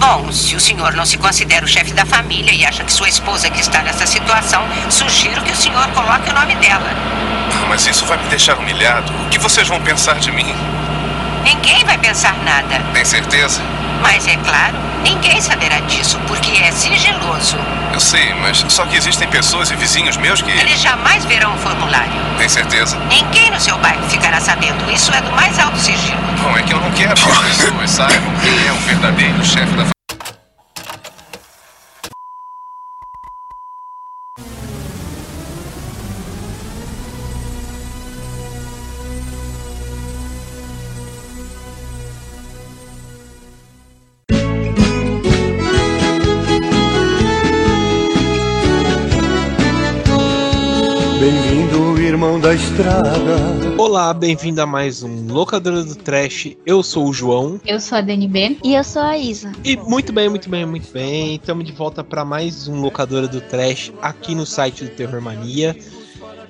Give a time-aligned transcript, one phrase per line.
[0.00, 3.06] Bom, se o senhor não se considera o chefe da família e acha que sua
[3.06, 6.90] esposa que está nessa situação, sugiro que o senhor coloque o nome dela.
[7.68, 9.12] Mas isso vai me deixar humilhado.
[9.26, 10.54] O que vocês vão pensar de mim?
[11.44, 12.80] Ninguém vai pensar nada.
[12.94, 13.60] Tem certeza?
[14.00, 17.58] Mas é claro, ninguém saberá disso, porque é sigiloso.
[17.92, 20.50] Eu sei, mas só que existem pessoas e vizinhos meus que.
[20.50, 22.12] Eles jamais verão o formulário.
[22.38, 22.98] Tem certeza?
[23.08, 24.90] Ninguém no seu bairro ficará sabendo.
[24.90, 26.20] Isso é do mais alto sigilo.
[26.42, 29.72] Bom, é que eu não quero que as pessoas saibam quem é o verdadeiro chefe
[29.76, 29.99] da
[52.70, 53.10] estrada.
[53.76, 56.56] Olá, bem-vindo a mais um Locadora do Trash.
[56.64, 57.60] Eu sou o João.
[57.66, 58.58] Eu sou a DNB.
[58.62, 59.50] E eu sou a Isa.
[59.64, 61.34] E muito bem, muito bem, muito bem.
[61.34, 65.76] Estamos de volta para mais um Locadora do Trash aqui no site do Terror Mania.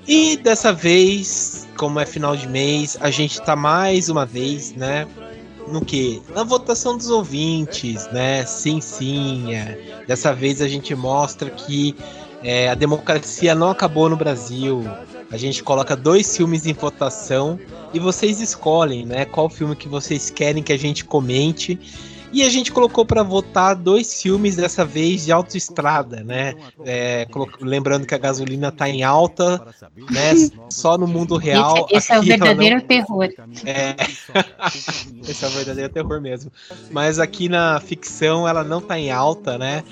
[0.07, 5.07] E dessa vez, como é final de mês, a gente tá mais uma vez, né?
[5.69, 6.21] No que?
[6.35, 8.45] Na votação dos ouvintes, né?
[8.45, 9.55] Sim, sim.
[9.55, 10.05] É.
[10.07, 11.97] Dessa vez a gente mostra que
[12.43, 14.85] é, a democracia não acabou no Brasil.
[15.31, 17.59] A gente coloca dois filmes em votação
[17.95, 19.25] e vocês escolhem, né?
[19.25, 21.79] Qual filme que vocês querem que a gente comente.
[22.33, 26.55] E a gente colocou para votar dois filmes dessa vez de autoestrada, né?
[26.85, 27.27] É,
[27.61, 29.67] lembrando que a gasolina tá em alta,
[30.11, 30.33] né?
[30.71, 31.89] Só no mundo real.
[31.91, 32.83] Esse, esse é o verdadeiro não...
[32.87, 33.29] terror.
[33.65, 33.97] É...
[35.29, 36.53] esse é o verdadeiro terror mesmo.
[36.91, 39.83] Mas aqui na ficção ela não tá em alta, né?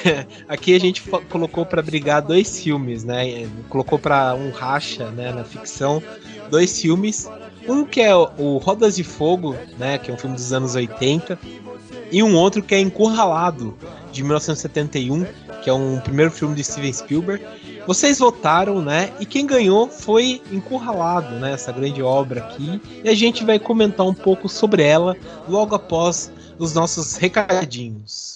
[0.48, 3.48] aqui a gente colocou para brigar dois filmes, né?
[3.70, 5.32] Colocou para um racha, né?
[5.32, 6.02] Na ficção,
[6.50, 7.28] dois filmes.
[7.66, 9.98] Um que é o Rodas de Fogo, né?
[9.98, 11.38] Que é um filme dos anos 80
[12.10, 13.76] e um outro que é Encurralado,
[14.12, 15.26] de 1971,
[15.62, 17.44] que é um primeiro filme de Steven Spielberg.
[17.86, 19.12] Vocês votaram, né?
[19.20, 21.52] E quem ganhou foi Encurralado, né?
[21.52, 22.80] Essa grande obra aqui.
[23.04, 25.16] E a gente vai comentar um pouco sobre ela
[25.48, 28.35] logo após os nossos recadinhos.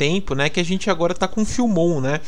[0.00, 2.22] tempo, né, que a gente agora tá com Filmon, né?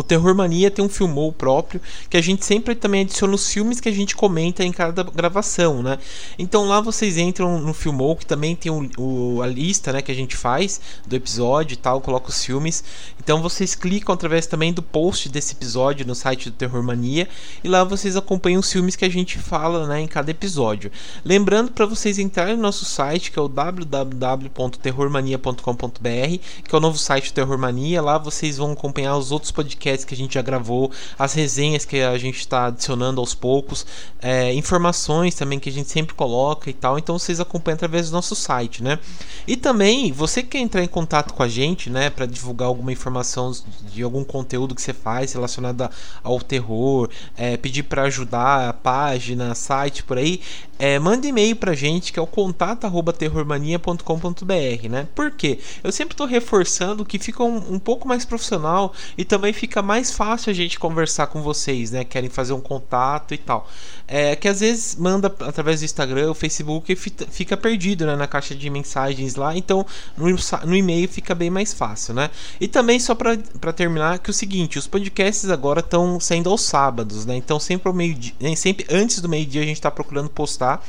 [0.00, 1.78] O Terror Mania tem um filmou próprio
[2.08, 5.82] que a gente sempre também adiciona os filmes que a gente comenta em cada gravação,
[5.82, 5.98] né?
[6.38, 10.10] Então lá vocês entram no filmou que também tem o, o, a lista, né, que
[10.10, 12.82] a gente faz do episódio e tal, coloca os filmes.
[13.22, 17.28] Então vocês clicam através também do post desse episódio no site do Terror Mania
[17.62, 20.90] e lá vocês acompanham os filmes que a gente fala, né, em cada episódio.
[21.22, 26.96] Lembrando para vocês entrarem no nosso site que é o www.terrormania.com.br, que é o novo
[26.96, 28.00] site do Terror Mania.
[28.00, 31.84] Lá vocês vão acompanhar os outros podcasts podcasts que a gente já gravou, as resenhas
[31.84, 33.84] que a gente está adicionando aos poucos,
[34.20, 36.96] é, informações também que a gente sempre coloca e tal.
[36.98, 38.98] Então vocês acompanham através do nosso site, né?
[39.46, 42.92] E também, você que quer entrar em contato com a gente, né, para divulgar alguma
[42.92, 43.52] informação
[43.92, 45.88] de algum conteúdo que você faz relacionado
[46.22, 50.40] ao terror, é, pedir para ajudar a página, site por aí,
[50.78, 55.06] é, manda e-mail pra gente que é o contato@terrormania.com.br, né?
[55.14, 55.58] Por quê?
[55.84, 59.82] Eu sempre estou reforçando que fica um, um pouco mais profissional e também fica fica
[59.82, 62.04] mais fácil a gente conversar com vocês, né?
[62.04, 63.66] Querem fazer um contato e tal.
[64.06, 68.26] É que às vezes manda através do Instagram, o Facebook e fica perdido né, na
[68.26, 69.56] caixa de mensagens lá.
[69.56, 69.86] Então
[70.16, 70.26] no,
[70.66, 72.30] no e-mail fica bem mais fácil, né?
[72.60, 76.62] E também só para terminar que é o seguinte, os podcasts agora estão saindo aos
[76.62, 77.36] sábados, né?
[77.36, 80.84] Então sempre ao meio dia, sempre antes do meio dia a gente está procurando postar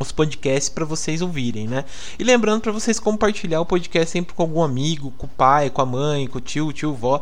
[0.00, 1.84] os podcasts para vocês ouvirem, né?
[2.18, 5.82] E lembrando para vocês compartilhar o podcast sempre com algum amigo, com o pai, com
[5.82, 7.20] a mãe, com o tio, tio, vó.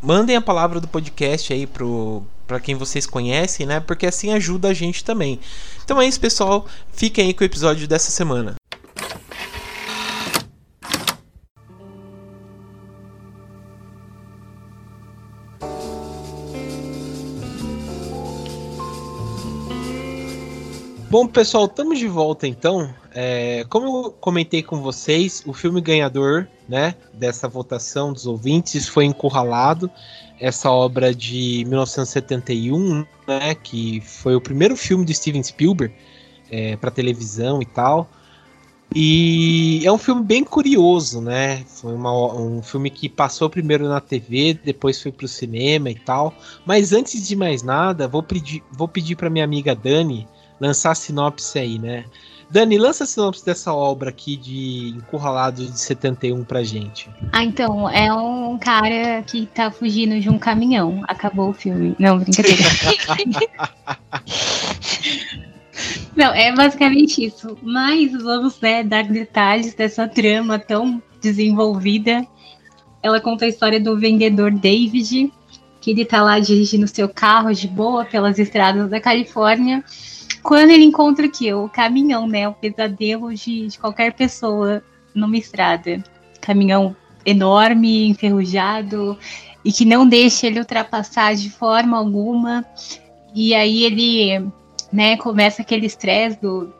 [0.00, 3.78] Mandem a palavra do podcast aí pro para quem vocês conhecem, né?
[3.78, 5.38] Porque assim ajuda a gente também.
[5.84, 6.66] Então é isso, pessoal.
[6.92, 8.54] Fiquem aí com o episódio dessa semana.
[21.10, 22.94] Bom, pessoal, estamos de volta então.
[23.12, 29.04] É, como eu comentei com vocês, o filme ganhador né, dessa votação dos ouvintes foi
[29.06, 29.90] Encurralado,
[30.38, 35.94] essa obra de 1971, né, que foi o primeiro filme de Steven Spielberg
[36.50, 38.08] é, para televisão e tal.
[38.94, 41.62] E é um filme bem curioso, né?
[41.66, 45.94] Foi uma, um filme que passou primeiro na TV, depois foi para o cinema e
[45.94, 46.34] tal.
[46.64, 50.26] Mas antes de mais nada, vou pedir, vou pedir para minha amiga Dani
[50.58, 52.06] lançar a sinopse aí, né?
[52.50, 57.10] Dani, lança a sinopse dessa obra aqui de Encurralado de 71 pra gente.
[57.30, 61.02] Ah, então, é um cara que tá fugindo de um caminhão.
[61.06, 61.94] Acabou o filme.
[61.98, 62.58] Não, brincadeira.
[66.16, 67.56] Não, é basicamente isso.
[67.62, 72.26] Mas vamos né, dar detalhes dessa trama tão desenvolvida.
[73.02, 75.30] Ela conta a história do vendedor David,
[75.80, 79.84] que ele tá lá dirigindo seu carro de boa pelas estradas da Califórnia
[80.48, 82.48] quando ele encontra aqui o caminhão, né?
[82.48, 84.82] O pesadelo de, de qualquer pessoa
[85.14, 86.02] numa estrada.
[86.40, 86.96] Caminhão
[87.26, 89.18] enorme, enferrujado,
[89.62, 92.64] e que não deixa ele ultrapassar de forma alguma.
[93.34, 94.50] E aí ele,
[94.90, 96.72] né, começa aquele estresse do,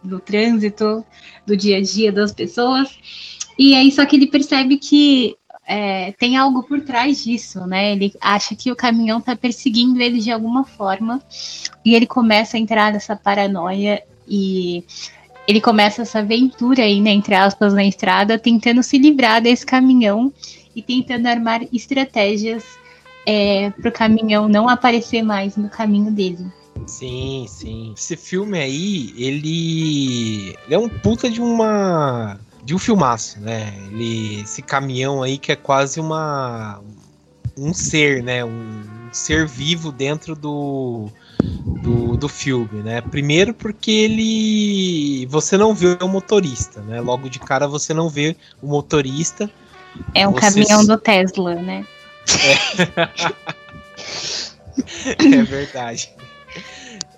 [0.00, 1.04] do trânsito,
[1.44, 2.88] do dia a dia das pessoas.
[3.58, 5.34] E aí só que ele percebe que
[5.68, 7.92] é, tem algo por trás disso, né?
[7.92, 11.20] Ele acha que o caminhão tá perseguindo ele de alguma forma
[11.84, 14.82] e ele começa a entrar nessa paranoia e
[15.46, 20.32] ele começa essa aventura aí, né, entre aspas, na estrada, tentando se livrar desse caminhão
[20.74, 22.64] e tentando armar estratégias
[23.26, 26.46] é, para o caminhão não aparecer mais no caminho dele.
[26.86, 27.92] Sim, sim.
[27.96, 32.38] Esse filme aí, ele, ele é um puta de uma
[32.68, 33.72] de um filmaço, né?
[33.86, 36.82] Ele, esse caminhão aí que é quase uma
[37.56, 38.44] um ser, né?
[38.44, 41.08] Um ser vivo dentro do,
[41.82, 43.00] do, do filme, né?
[43.00, 47.00] Primeiro porque ele você não vê o motorista, né?
[47.00, 49.50] Logo de cara você não vê o motorista.
[50.14, 50.40] É um você...
[50.40, 51.86] caminhão do Tesla, né?
[55.16, 56.17] É, é verdade.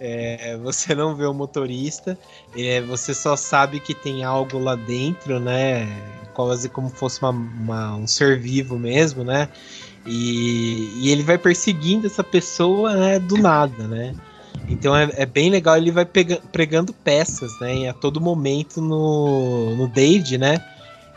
[0.00, 2.18] É, você não vê o motorista,
[2.56, 5.86] é, você só sabe que tem algo lá dentro, né?
[6.32, 9.48] Quase como fosse uma, uma, um ser vivo mesmo, né?
[10.06, 14.14] E, e, ele vai perseguindo essa pessoa né, do nada, né?
[14.66, 17.88] Então é, é bem legal, ele vai pega, pregando peças, né?
[17.90, 20.64] A todo momento no, no David, né?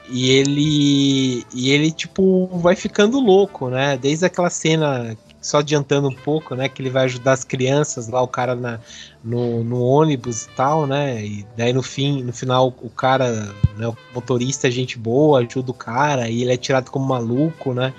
[0.10, 3.98] E ele, e ele, tipo, vai ficando louco, né?
[3.98, 6.70] Desde aquela cena só adiantando um pouco, né?
[6.70, 8.80] Que ele vai ajudar as crianças lá, o cara na,
[9.24, 11.24] no, no ônibus e tal, né?
[11.24, 15.72] E daí no fim, no final, o cara, né, o motorista é gente boa, ajuda
[15.72, 17.94] o cara, e ele é tirado como maluco, né?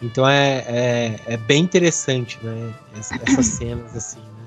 [0.00, 2.72] Então é, é, é bem interessante, né?
[2.96, 4.44] Essas cenas assim, né?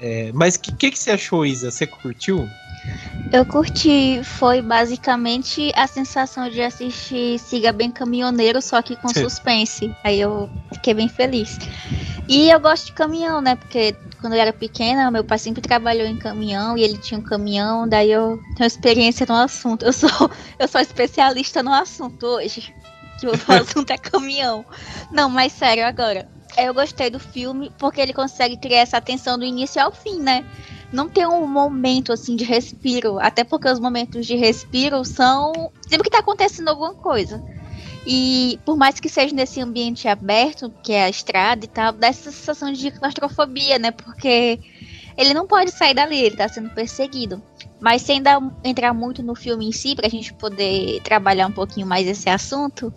[0.00, 1.70] É, mas o que, que, que você achou, Isa?
[1.70, 2.48] Você curtiu?
[3.32, 9.92] Eu curti, foi basicamente a sensação de assistir Siga Bem Caminhoneiro, só que com suspense.
[10.04, 11.58] Aí eu fiquei bem feliz.
[12.28, 13.56] E eu gosto de caminhão, né?
[13.56, 17.22] Porque quando eu era pequena, meu pai sempre trabalhou em caminhão e ele tinha um
[17.22, 19.84] caminhão, daí eu tenho experiência no assunto.
[19.84, 20.10] Eu sou,
[20.58, 22.72] eu sou especialista no assunto hoje.
[23.18, 24.64] Que o assunto é caminhão.
[25.10, 26.28] Não, mas sério, agora.
[26.56, 30.44] Eu gostei do filme porque ele consegue criar essa atenção do início ao fim, né?
[30.92, 36.04] Não tem um momento assim de respiro, até porque os momentos de respiro são sempre
[36.04, 37.42] que tá acontecendo alguma coisa.
[38.06, 42.06] E por mais que seja nesse ambiente aberto, que é a estrada e tal, dá
[42.06, 43.90] essa sensação de claustrofobia, né?
[43.90, 44.60] Porque
[45.16, 47.42] ele não pode sair dali, ele tá sendo perseguido.
[47.80, 51.86] Mas sem dar, entrar muito no filme em si, pra gente poder trabalhar um pouquinho
[51.86, 52.94] mais esse assunto,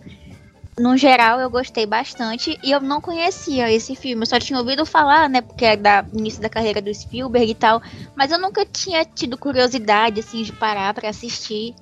[0.80, 4.22] no geral, eu gostei bastante e eu não conhecia esse filme.
[4.22, 5.42] Eu só tinha ouvido falar, né?
[5.42, 7.82] Porque é da início da carreira do Spielberg e tal.
[8.16, 11.74] Mas eu nunca tinha tido curiosidade, assim, de parar para assistir.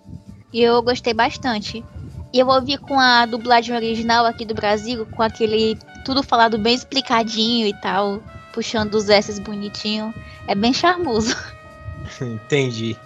[0.52, 1.84] E eu gostei bastante.
[2.32, 6.74] E eu ouvi com a dublagem original aqui do Brasil, com aquele tudo falado bem
[6.74, 8.20] explicadinho e tal,
[8.52, 10.12] puxando os S bonitinho.
[10.48, 11.36] É bem charmoso.
[12.20, 12.96] Entendi.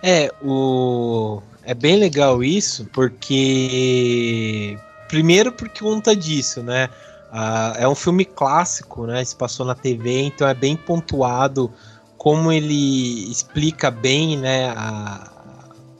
[0.00, 1.42] É, o.
[1.64, 4.78] É bem legal isso, porque.
[5.08, 6.88] Primeiro por conta disso, né?
[7.32, 9.24] Ah, é um filme clássico, né?
[9.24, 11.72] Se passou na TV, então é bem pontuado
[12.16, 14.70] como ele explica bem, né?
[14.70, 15.30] A,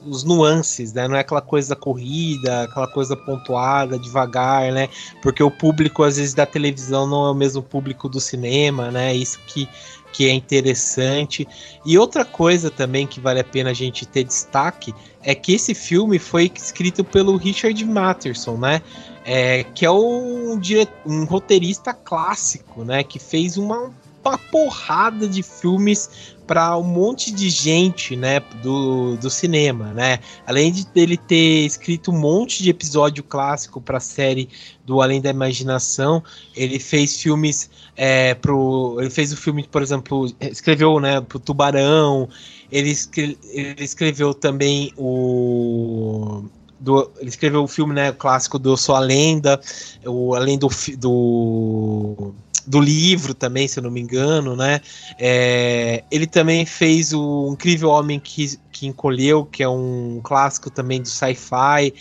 [0.05, 1.07] os nuances, né?
[1.07, 4.89] Não é aquela coisa corrida, aquela coisa pontuada, devagar, né?
[5.21, 9.13] Porque o público, às vezes, da televisão não é o mesmo público do cinema, né?
[9.13, 9.67] Isso que,
[10.11, 11.47] que é interessante.
[11.85, 15.73] E outra coisa também que vale a pena a gente ter destaque é que esse
[15.73, 18.81] filme foi escrito pelo Richard Matheson, né?
[19.25, 20.59] É, que é um,
[21.05, 23.03] um roteirista clássico, né?
[23.03, 23.91] Que fez uma,
[24.23, 30.19] uma porrada de filmes para um monte de gente, né, do, do cinema, né?
[30.45, 34.47] Além de ele ter escrito um monte de episódio clássico para a série
[34.85, 36.23] do Além da Imaginação,
[36.55, 42.29] ele fez filmes é, pro, ele fez o filme, por exemplo, escreveu, né, pro Tubarão,
[42.71, 46.43] ele, escre, ele escreveu também o
[46.79, 49.59] do, ele escreveu o filme né, clássico do Eu Sou a Lenda,
[50.05, 52.33] o, além do, do
[52.67, 54.81] do livro também, se eu não me engano, né?
[55.17, 61.01] É, ele também fez o Incrível Homem que, que Encolheu, que é um clássico também
[61.01, 61.93] do sci-fi.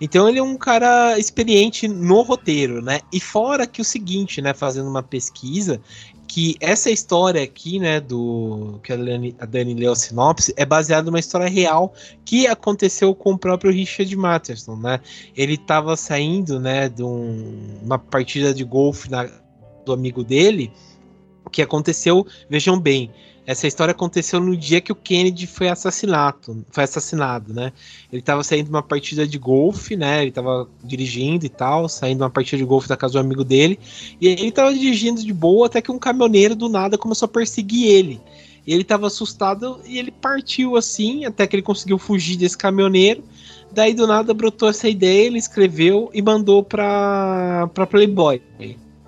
[0.00, 3.00] Então ele é um cara experiente no roteiro, né?
[3.12, 4.54] E fora que o seguinte, né?
[4.54, 5.80] Fazendo uma pesquisa,
[6.26, 10.64] que essa história aqui, né, do que a Dani, a Dani leu a sinopse, é
[10.64, 11.92] baseada numa história real
[12.24, 15.00] que aconteceu com o próprio Richard Matheson, né?
[15.36, 19.28] Ele estava saindo, né, de um, uma partida de golfe na,
[19.84, 20.72] do amigo dele,
[21.44, 23.10] o que aconteceu, vejam bem,
[23.46, 27.72] essa história aconteceu no dia que o Kennedy foi assassinato, foi assassinado, né?
[28.10, 30.22] Ele estava saindo de uma partida de golfe, né?
[30.22, 33.44] Ele estava dirigindo e tal, saindo de uma partida de golfe da casa do amigo
[33.44, 33.78] dele,
[34.18, 37.86] e ele estava dirigindo de boa até que um caminhoneiro do nada começou a perseguir
[37.86, 38.20] ele.
[38.66, 43.22] E ele estava assustado e ele partiu assim, até que ele conseguiu fugir desse caminhoneiro.
[43.70, 48.40] Daí do nada brotou essa ideia, ele escreveu e mandou para para Playboy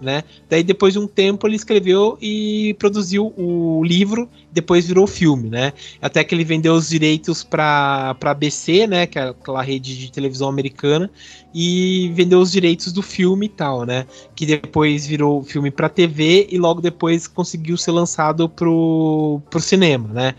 [0.00, 0.22] né?
[0.48, 5.72] Daí depois de um tempo ele escreveu e produziu o livro, depois virou filme, né?
[6.00, 10.12] Até que ele vendeu os direitos para para ABC, né, que é aquela rede de
[10.12, 11.10] televisão americana,
[11.54, 14.06] e vendeu os direitos do filme e tal, né?
[14.34, 20.08] Que depois virou filme para TV e logo depois conseguiu ser lançado pro pro cinema,
[20.12, 20.34] né?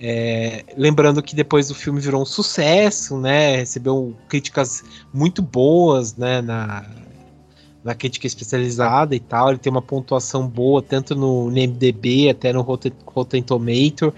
[0.00, 3.56] É, lembrando que depois do filme virou um sucesso, né?
[3.56, 6.40] Recebeu críticas muito boas, né?
[6.40, 6.86] Na,
[7.88, 9.48] na crítica especializada e tal.
[9.48, 14.12] Ele tem uma pontuação boa, tanto no, MDB até no Rotten, Rotten Tomato.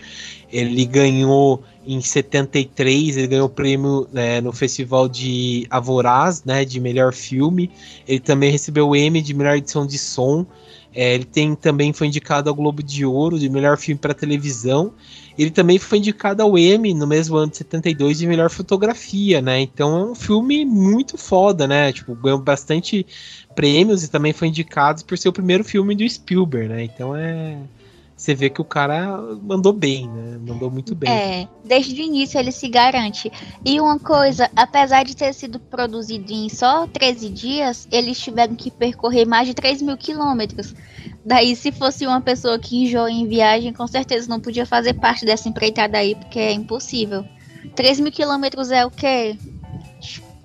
[0.52, 6.80] Ele ganhou em 73, ele ganhou o prêmio né, no Festival de Avoraz, né, de
[6.80, 7.70] melhor filme.
[8.08, 10.44] Ele também recebeu o Emmy de melhor edição de som.
[10.94, 14.92] É, ele tem também foi indicado ao Globo de Ouro de melhor filme para televisão.
[15.38, 19.60] Ele também foi indicado ao Emmy no mesmo ano de 72 de melhor fotografia, né?
[19.60, 21.92] Então é um filme muito foda, né?
[21.92, 23.06] Tipo, ganhou bastante
[23.54, 26.84] prêmios e também foi indicado por ser o primeiro filme do Spielberg, né?
[26.84, 27.56] Então é
[28.20, 30.38] você vê que o cara mandou bem, né?
[30.46, 31.10] Mandou muito bem.
[31.10, 33.32] É, desde o início ele se garante.
[33.64, 38.70] E uma coisa, apesar de ter sido produzido em só 13 dias, eles tiveram que
[38.70, 40.74] percorrer mais de 3 mil quilômetros.
[41.24, 45.24] Daí, se fosse uma pessoa que enjoa em viagem, com certeza não podia fazer parte
[45.24, 47.24] dessa empreitada aí, porque é impossível.
[47.74, 49.34] 3 mil quilômetros é o quê?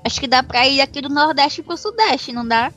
[0.01, 2.71] Acho que dá pra ir aqui do Nordeste pro Sudeste, não dá?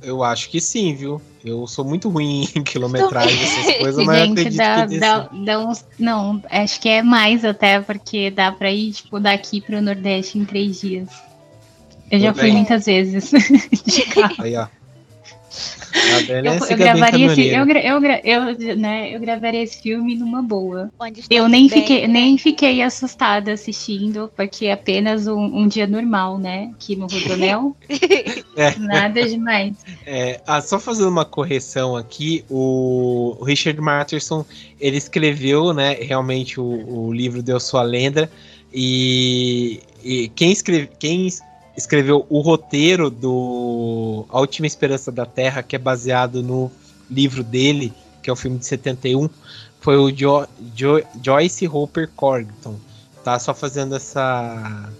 [0.00, 1.20] Eu acho que sim, viu?
[1.48, 6.42] Eu sou muito ruim em quilometragem, essas coisas, mas Gente, dá, dá, dá uns, Não,
[6.50, 10.80] acho que é mais até, porque dá pra ir, tipo, daqui pro Nordeste em três
[10.80, 11.08] dias.
[12.10, 13.32] Eu já fui muitas vezes.
[14.38, 14.66] Aí, ó.
[16.28, 20.90] Eu, eu, gravaria esse, eu, eu, eu, né, eu gravaria esse filme numa boa.
[21.30, 22.12] Eu nem bem, fiquei, né?
[22.12, 26.70] nem fiquei assustada assistindo, porque é apenas um, um dia normal, né?
[26.74, 27.76] Aqui no Rodonel.
[28.56, 28.78] é.
[28.78, 29.76] Nada demais.
[30.06, 34.44] É, ah, só fazendo uma correção aqui, o Richard Matheson,
[34.80, 38.30] ele escreveu, né, realmente o, o livro Deu Sua Lenda,
[38.72, 41.26] e, e quem, escreve, quem
[41.78, 46.70] escreveu o roteiro do A Última Esperança da Terra, que é baseado no
[47.08, 49.30] livro dele, que é o filme de 71,
[49.80, 50.44] foi o jo
[50.74, 52.74] jo Joyce Hopper Corrington.
[53.22, 54.90] Tá só fazendo essa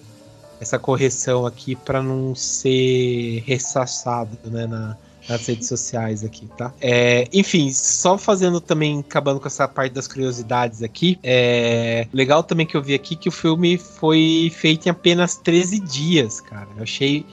[0.61, 4.97] essa correção aqui para não ser ressaçado, né, na,
[5.29, 6.73] nas redes sociais aqui, tá?
[6.81, 12.67] É, enfim, só fazendo também, acabando com essa parte das curiosidades aqui, é legal também
[12.67, 16.69] que eu vi aqui que o filme foi feito em apenas 13 dias, cara.
[16.77, 17.27] Eu achei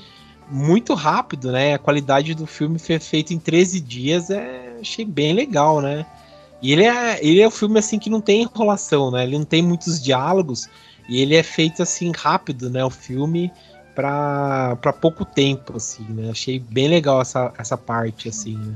[0.50, 1.74] muito rápido, né?
[1.74, 6.06] A qualidade do filme foi feito em 13 dias, é, achei bem legal, né?
[6.62, 9.24] E ele é, ele é um filme assim que não tem enrolação, né?
[9.24, 10.68] Ele não tem muitos diálogos
[11.08, 12.84] e ele é feito assim rápido, né?
[12.84, 13.52] O filme
[13.96, 16.30] para pouco tempo, assim, né?
[16.30, 18.76] Achei bem legal essa, essa parte, assim, né?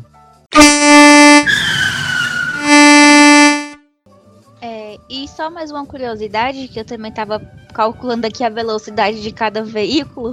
[5.10, 7.40] E só mais uma curiosidade, que eu também estava
[7.74, 10.32] calculando aqui a velocidade de cada veículo.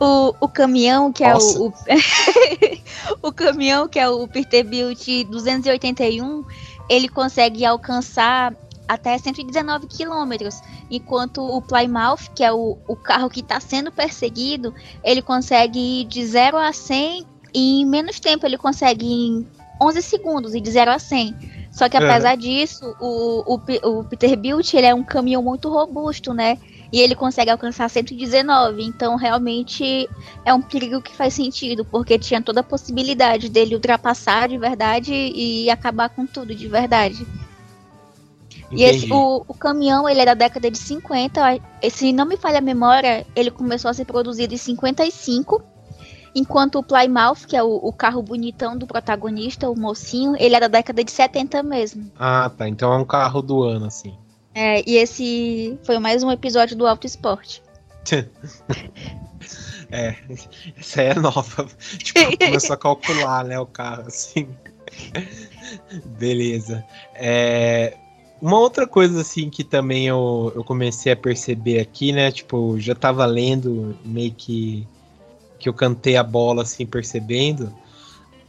[0.00, 1.58] O, o caminhão, que Nossa.
[1.58, 1.66] é o.
[1.66, 6.44] O, o, caminhão, que é o Peterbilt 281,
[6.88, 8.54] ele consegue alcançar
[8.88, 14.74] até 119 quilômetros, enquanto o Plymouth, que é o, o carro que está sendo perseguido,
[15.04, 19.46] ele consegue ir de 0 a 100 em menos tempo, ele consegue em
[19.80, 21.58] 11 segundos, e de 0 a 100.
[21.70, 26.58] Só que apesar disso, o, o, o Peterbilt ele é um caminhão muito robusto, né?
[26.90, 28.82] E ele consegue alcançar 119.
[28.82, 30.08] Então, realmente
[30.44, 35.12] é um perigo que faz sentido, porque tinha toda a possibilidade dele ultrapassar de verdade
[35.12, 37.26] e acabar com tudo de verdade.
[38.70, 38.82] Entendi.
[38.82, 41.40] E esse, o, o caminhão, ele é da década de 50.
[41.90, 45.62] Se não me falha a memória, ele começou a ser produzido em 55
[46.34, 50.60] Enquanto o Plymouth, que é o, o, carro bonitão do protagonista, o mocinho, ele é
[50.60, 52.10] da década de 70 mesmo.
[52.18, 52.68] Ah, tá.
[52.68, 54.16] Então é um carro do ano, assim.
[54.54, 57.62] É, e esse foi mais um episódio do Auto Esporte.
[59.90, 60.14] é,
[60.78, 61.66] essa aí é nova.
[61.98, 64.48] Tipo, começou a calcular, né, o carro, assim.
[66.18, 66.84] Beleza.
[67.14, 67.96] É,
[68.40, 72.94] uma outra coisa, assim, que também eu, eu comecei a perceber aqui, né, tipo, já
[72.94, 74.86] tava lendo meio que
[75.58, 77.72] que eu cantei a bola assim percebendo,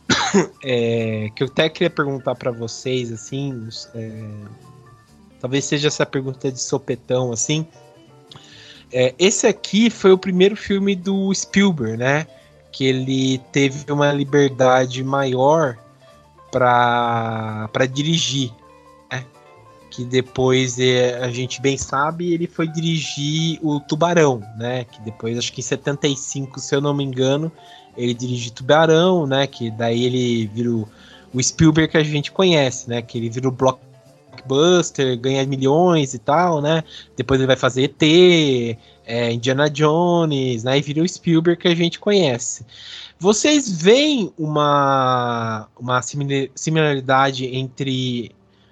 [0.64, 4.30] é, que eu até queria perguntar para vocês assim, é,
[5.40, 7.66] talvez seja essa pergunta de sopetão assim.
[8.92, 12.28] É, esse aqui foi o primeiro filme do Spielberg, né?
[12.72, 15.78] Que ele teve uma liberdade maior
[16.52, 18.52] para dirigir
[20.00, 24.86] que depois é, a gente bem sabe, ele foi dirigir o Tubarão, né?
[24.86, 27.52] Que depois, acho que em 75, se eu não me engano,
[27.98, 29.46] ele dirige Tubarão, né?
[29.46, 30.88] Que daí ele vira o,
[31.34, 33.02] o Spielberg que a gente conhece, né?
[33.02, 36.82] Que ele vira o blockbuster, ganha milhões e tal, né?
[37.18, 40.78] Depois ele vai fazer ET, é, Indiana Jones, né?
[40.78, 42.66] E vira o Spielberg que a gente conhece.
[43.20, 46.02] Vocês veem uma, uma
[46.56, 48.32] similaridade entre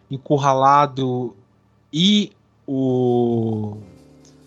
[0.10, 1.36] encurralado
[1.92, 2.32] e
[2.66, 3.78] o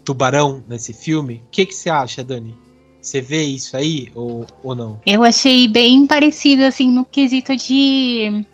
[0.04, 1.42] tubarão nesse filme.
[1.46, 2.54] O que, que você acha, Dani?
[3.00, 5.00] Você vê isso aí ou, ou não?
[5.06, 8.44] Eu achei bem parecido, assim, no quesito de.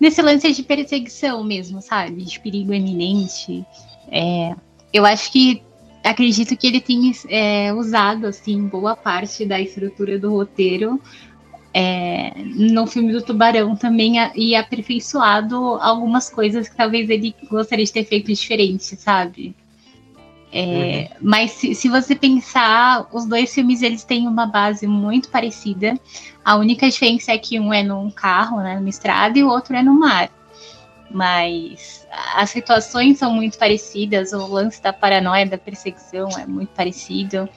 [0.00, 2.22] Nesse lance de perseguição mesmo, sabe?
[2.22, 3.64] De perigo eminente.
[4.10, 4.54] É,
[4.92, 5.62] eu acho que.
[6.04, 11.00] Acredito que ele tenha é, usado, assim, boa parte da estrutura do roteiro
[11.72, 17.92] é, no filme do Tubarão também e aperfeiçoado algumas coisas que talvez ele gostaria de
[17.92, 19.54] ter feito diferente, sabe?
[20.50, 21.16] É, uhum.
[21.20, 25.98] Mas se, se, você pensar, os dois filmes eles têm uma base muito parecida.
[26.42, 29.76] A única diferença é que um é num carro, né, numa estrada, e o outro
[29.76, 30.30] é no mar.
[31.10, 37.48] Mas as situações são muito parecidas, o lance da paranoia, da perseguição é muito parecido.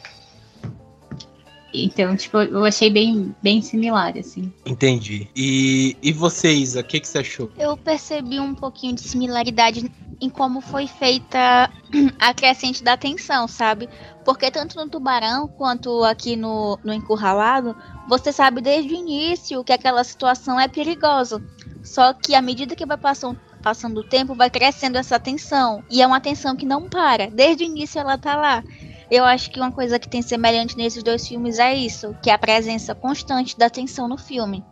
[1.73, 4.51] Então, tipo, eu achei bem, bem similar, assim.
[4.65, 5.27] Entendi.
[5.35, 7.51] E, e você, Isa, o que, que você achou?
[7.57, 11.71] Eu percebi um pouquinho de similaridade em como foi feita
[12.19, 13.89] a crescente da tensão, sabe?
[14.23, 17.75] Porque tanto no Tubarão quanto aqui no, no Encurralado,
[18.07, 21.43] você sabe desde o início que aquela situação é perigosa.
[21.83, 25.83] Só que à medida que vai passando, passando o tempo, vai crescendo essa tensão.
[25.89, 27.27] E é uma tensão que não para.
[27.27, 28.63] Desde o início ela tá lá.
[29.11, 32.33] Eu acho que uma coisa que tem semelhante nesses dois filmes é isso, que é
[32.33, 34.63] a presença constante da tensão no filme.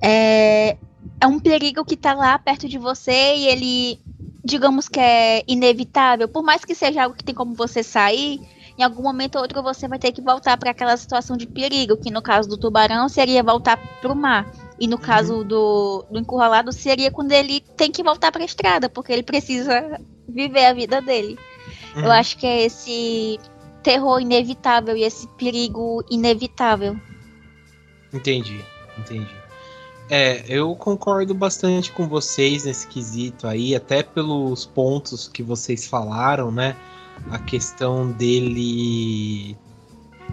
[0.00, 0.78] É,
[1.20, 4.00] é um perigo que está lá perto de você e ele,
[4.42, 8.40] digamos que é inevitável, por mais que seja algo que tem como você sair,
[8.78, 11.98] em algum momento ou outro você vai ter que voltar para aquela situação de perigo,
[11.98, 14.50] que no caso do tubarão seria voltar para o mar.
[14.78, 15.44] E no caso uhum.
[15.44, 20.00] do, do encurralado seria quando ele tem que voltar para a estrada, porque ele precisa
[20.26, 21.38] viver a vida dele.
[21.94, 22.04] Uhum.
[22.04, 23.38] Eu acho que é esse
[23.82, 26.96] terror inevitável e esse perigo inevitável.
[28.12, 28.64] Entendi,
[28.98, 29.34] entendi.
[30.08, 36.50] É, eu concordo bastante com vocês nesse quesito aí, até pelos pontos que vocês falaram,
[36.50, 36.74] né?
[37.30, 39.56] A questão dele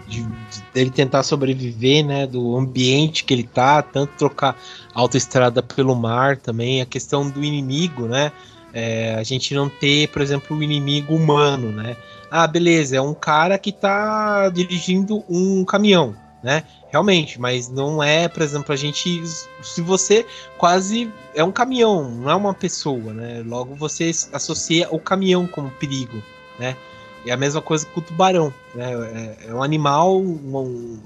[0.08, 4.58] de, de, dele tentar sobreviver, né, do ambiente que ele tá, tanto trocar
[4.94, 8.32] autoestrada pelo mar também, a questão do inimigo, né,
[8.74, 11.98] é, a gente não ter, por exemplo, o um inimigo humano, né,
[12.30, 16.64] ah, beleza, é um cara que tá dirigindo um caminhão, né?
[16.90, 19.24] Realmente, mas não é, por exemplo, a gente.
[19.62, 20.26] Se você
[20.58, 21.12] quase.
[21.34, 23.44] É um caminhão, não é uma pessoa, né?
[23.46, 26.22] Logo você associa o caminhão como perigo,
[26.60, 26.76] né?
[27.26, 28.92] É a mesma coisa com o tubarão, né?
[29.44, 31.00] É, é um animal, um, um,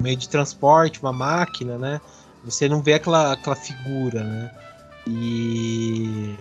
[0.00, 2.00] meio de transporte, uma máquina, né?
[2.44, 4.50] Você não vê aquela, aquela figura, né?
[5.06, 6.34] E.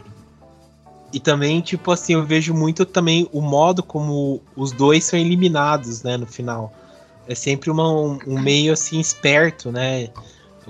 [1.13, 6.03] E também, tipo assim, eu vejo muito também o modo como os dois são eliminados,
[6.03, 6.71] né, no final
[7.27, 10.09] é sempre uma, um, meio assim esperto, né?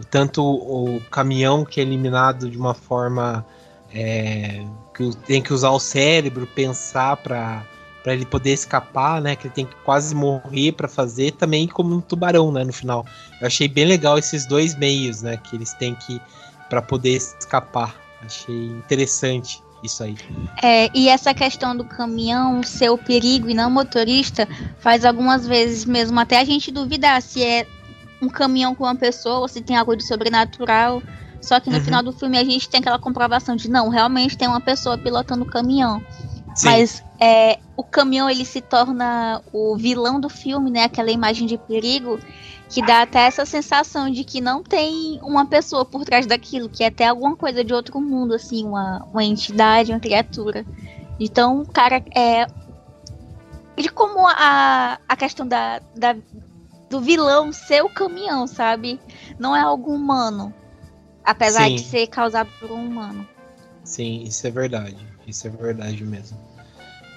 [0.10, 3.46] Tanto o caminhão que é eliminado de uma forma
[3.94, 4.64] é,
[4.96, 7.66] que tem que usar o cérebro, pensar para
[8.04, 9.36] para ele poder escapar, né?
[9.36, 12.64] Que ele tem que quase morrer para fazer, também como um tubarão, né?
[12.64, 13.06] No final,
[13.40, 15.38] eu achei bem legal esses dois meios, né?
[15.38, 16.20] Que eles têm que
[16.68, 17.96] para poder escapar.
[18.26, 20.16] Achei interessante isso aí.
[20.62, 24.48] É, e essa questão do caminhão ser o perigo e não motorista
[24.80, 27.66] faz algumas vezes mesmo até a gente duvidar se é
[28.22, 31.02] um caminhão com uma pessoa ou se tem algo de sobrenatural.
[31.42, 31.84] Só que no uhum.
[31.84, 35.44] final do filme a gente tem aquela comprovação de não, realmente tem uma pessoa pilotando
[35.44, 36.04] o caminhão.
[36.56, 36.68] Sim.
[36.68, 40.84] Mas é, o caminhão ele se torna o vilão do filme, né?
[40.84, 42.20] Aquela imagem de perigo
[42.72, 46.86] que dá até essa sensação de que não tem uma pessoa por trás daquilo, que
[46.86, 50.66] é até alguma coisa de outro mundo, assim, uma, uma entidade, uma criatura.
[51.20, 52.48] Então, cara, é.
[53.78, 56.16] De como a, a questão da, da,
[56.90, 59.00] do vilão ser o caminhão, sabe?
[59.38, 60.54] Não é algo humano.
[61.26, 61.76] Apesar Sim.
[61.76, 63.28] de ser causado por um humano.
[63.84, 65.11] Sim, isso é verdade.
[65.32, 66.38] Isso é verdade mesmo.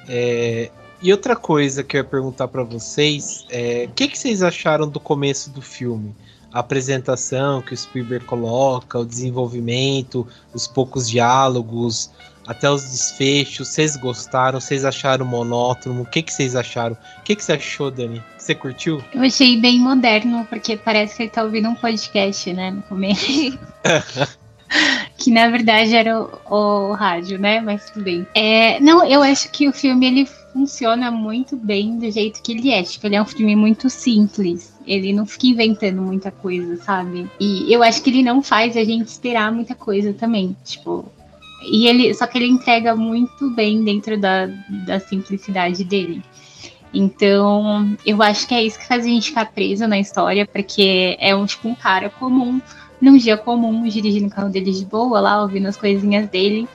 [0.08, 0.70] É,
[1.02, 4.88] e outra coisa que eu ia perguntar para vocês é o que, que vocês acharam
[4.88, 6.14] do começo do filme?
[6.52, 12.10] A apresentação que o Spielberg coloca, o desenvolvimento, os poucos diálogos,
[12.46, 13.68] até os desfechos.
[13.68, 14.60] Vocês gostaram?
[14.60, 16.02] Vocês acharam monótono?
[16.02, 16.96] O que, que vocês acharam?
[17.18, 18.22] O que, que você achou, Dani?
[18.38, 19.02] Você curtiu?
[19.12, 23.58] Eu achei bem moderno, porque parece que ele tá ouvindo um podcast, né, no começo.
[25.24, 27.58] que na verdade era o, o, rádio, né?
[27.58, 28.26] Mas tudo bem.
[28.34, 32.70] É, não, eu acho que o filme ele funciona muito bem do jeito que ele
[32.70, 32.82] é.
[32.82, 34.74] Tipo, ele é um filme muito simples.
[34.86, 37.26] Ele não fica inventando muita coisa, sabe?
[37.40, 40.54] E eu acho que ele não faz a gente esperar muita coisa também.
[40.62, 41.10] Tipo.
[41.62, 42.12] E ele.
[42.12, 44.44] Só que ele entrega muito bem dentro da,
[44.86, 46.22] da simplicidade dele.
[46.92, 51.16] Então, eu acho que é isso que faz a gente ficar preso na história, porque
[51.18, 52.60] é um tipo um cara comum
[53.00, 56.68] num dia comum, dirigindo o carro dele de boa, lá, ouvindo as coisinhas dele.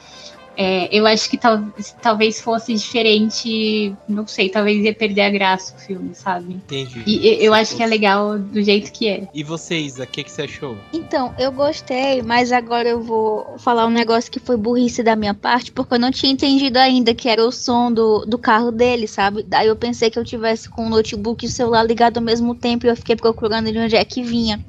[0.62, 1.64] É, eu acho que tal,
[2.02, 6.56] talvez fosse diferente, não sei, talvez ia perder a graça o filme, sabe?
[6.56, 7.02] Entendi.
[7.08, 9.26] E eu acho que é legal do jeito que é.
[9.34, 10.78] E vocês, o que, que você achou?
[10.92, 15.34] Então, eu gostei, mas agora eu vou falar um negócio que foi burrice da minha
[15.34, 19.08] parte, porque eu não tinha entendido ainda que era o som do, do carro dele,
[19.08, 19.44] sabe?
[19.44, 22.54] Daí eu pensei que eu tivesse com o notebook e o celular ligado ao mesmo
[22.54, 24.60] tempo e eu fiquei procurando de onde é que vinha.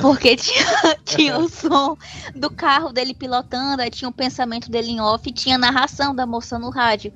[0.00, 0.64] Porque tinha,
[1.04, 1.96] tinha o som
[2.34, 6.14] do carro dele pilotando, aí tinha o pensamento dele em off e tinha a narração
[6.14, 7.12] da moça no rádio.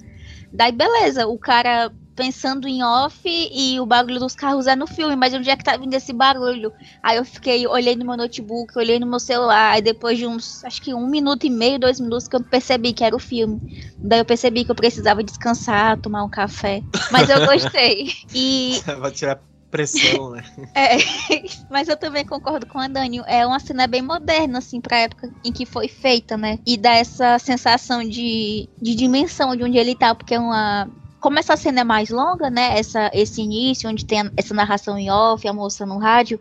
[0.53, 5.17] Daí, beleza, o cara pensando em off e o barulho dos carros é no filme,
[5.17, 6.71] mas onde é que tá vindo esse barulho?
[7.03, 10.63] Aí eu fiquei, olhei no meu notebook, olhei no meu celular, aí depois de uns,
[10.65, 13.91] acho que um minuto e meio, dois minutos, que eu percebi que era o filme.
[13.97, 16.83] Daí eu percebi que eu precisava descansar, tomar um café.
[17.11, 18.13] Mas eu gostei.
[18.35, 18.83] E.
[18.99, 20.45] Vai tirar pressão, né?
[20.75, 20.97] é,
[21.71, 23.23] mas eu também concordo com a Dani.
[23.27, 26.59] É uma cena bem moderna, assim, pra época em que foi feita, né?
[26.67, 30.89] E dá essa sensação de, de dimensão de onde ele tá, porque é uma.
[31.21, 32.79] Como essa cena é mais longa, né?
[32.79, 36.41] Essa, esse início, onde tem essa narração em off, a moça no rádio,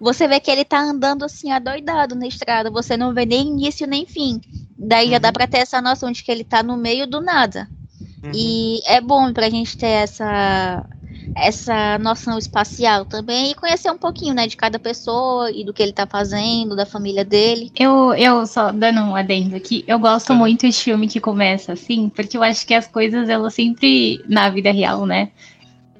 [0.00, 2.70] você vê que ele tá andando assim, adoidado na estrada.
[2.70, 4.40] Você não vê nem início nem fim.
[4.76, 5.12] Daí uhum.
[5.12, 5.32] já dá uhum.
[5.32, 7.68] pra ter essa noção de que ele tá no meio do nada.
[8.22, 8.32] Uhum.
[8.34, 10.84] E é bom pra gente ter essa,
[11.34, 15.82] essa noção espacial também e conhecer um pouquinho, né, de cada pessoa e do que
[15.82, 17.70] ele tá fazendo, da família dele.
[17.78, 20.36] Eu, eu só dando um adendo aqui, eu gosto ah.
[20.36, 24.48] muito de filme que começa assim, porque eu acho que as coisas, elas sempre, na
[24.50, 25.30] vida real, né,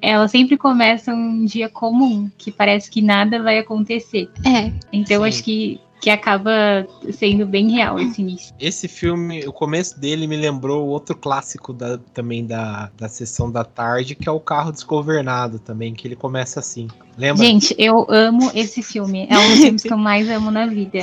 [0.01, 4.29] elas sempre começam um dia comum, que parece que nada vai acontecer.
[4.45, 4.73] É.
[4.93, 5.29] Então Sim.
[5.29, 8.55] acho que que acaba sendo bem real esse início.
[8.61, 13.65] Esse filme, o começo dele me lembrou outro clássico da, também da, da sessão da
[13.65, 16.87] tarde, que é o Carro Desgovernado também, que ele começa assim.
[17.19, 17.45] Lembra?
[17.45, 19.27] Gente, eu amo esse filme.
[19.29, 21.01] É um dos filmes que eu mais amo na vida.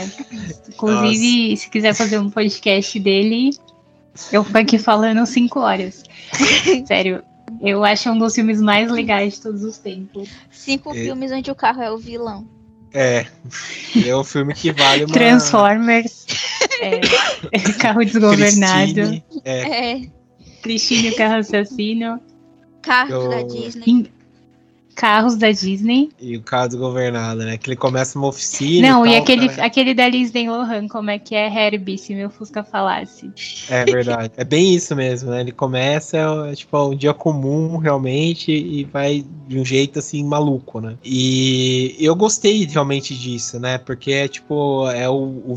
[0.69, 1.63] Inclusive, Nossa.
[1.63, 3.49] se quiser fazer um podcast dele,
[4.31, 6.01] eu fico aqui falando cinco horas.
[6.87, 7.21] Sério,
[7.61, 10.29] eu acho um dos filmes mais legais de todos os tempos.
[10.49, 10.93] Cinco é.
[10.93, 12.47] filmes onde o carro é o vilão.
[12.93, 13.25] É.
[14.05, 15.13] É um filme que vale uma.
[15.13, 16.25] Transformers.
[16.79, 17.01] é,
[17.79, 18.93] carro desgovernado.
[18.93, 19.91] Christine, é.
[19.91, 20.09] é.
[20.61, 22.21] Cristine, o carro assassino.
[22.81, 23.29] Carro Eu...
[23.29, 24.11] da Disney.
[24.95, 26.09] Carros da Disney.
[26.19, 27.57] E o carro desgovernado, né?
[27.57, 28.87] Que ele começa uma oficina.
[28.87, 29.65] Não, e, e tal, aquele, cara.
[29.65, 33.31] aquele da Lindsay Lohan, como é que é Herbie, se meu Fusca falasse.
[33.69, 34.33] É verdade.
[34.37, 35.41] É bem isso mesmo, né?
[35.41, 36.17] Ele começa,
[36.49, 40.95] é, tipo, um dia comum, realmente, e vai de um jeito, assim, maluco, né?
[41.03, 43.77] E eu gostei realmente disso, né?
[43.77, 45.55] Porque é, tipo, é o, o-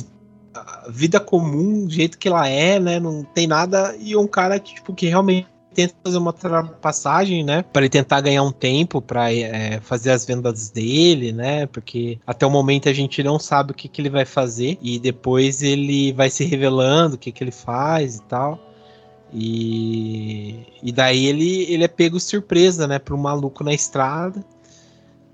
[0.54, 2.98] a vida comum, do jeito que ela é, né?
[2.98, 7.62] Não tem nada, e um cara que, tipo, que realmente tenta fazer uma ultrapassagem, né?
[7.62, 9.26] Para ele tentar ganhar um tempo para
[9.82, 11.66] fazer as vendas dele, né?
[11.66, 14.98] Porque até o momento a gente não sabe o que, que ele vai fazer e
[14.98, 18.58] depois ele vai se revelando o que, que ele faz e tal.
[19.32, 22.98] E, e daí ele, ele é pego surpresa, né?
[22.98, 24.42] Por um maluco na estrada.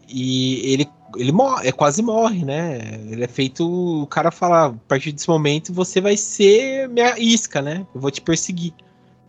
[0.09, 3.01] E ele, ele morre, é, quase morre, né?
[3.09, 3.65] Ele é feito.
[4.03, 7.87] O cara fala: a partir desse momento você vai ser minha isca, né?
[7.95, 8.75] Eu vou te perseguir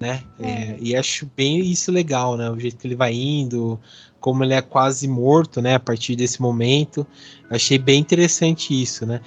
[0.03, 0.21] né?
[0.37, 2.49] É, e acho bem isso legal, né?
[2.49, 3.79] O jeito que ele vai indo,
[4.19, 5.75] como ele é quase morto, né?
[5.75, 7.07] A partir desse momento,
[7.49, 9.21] achei bem interessante isso, né?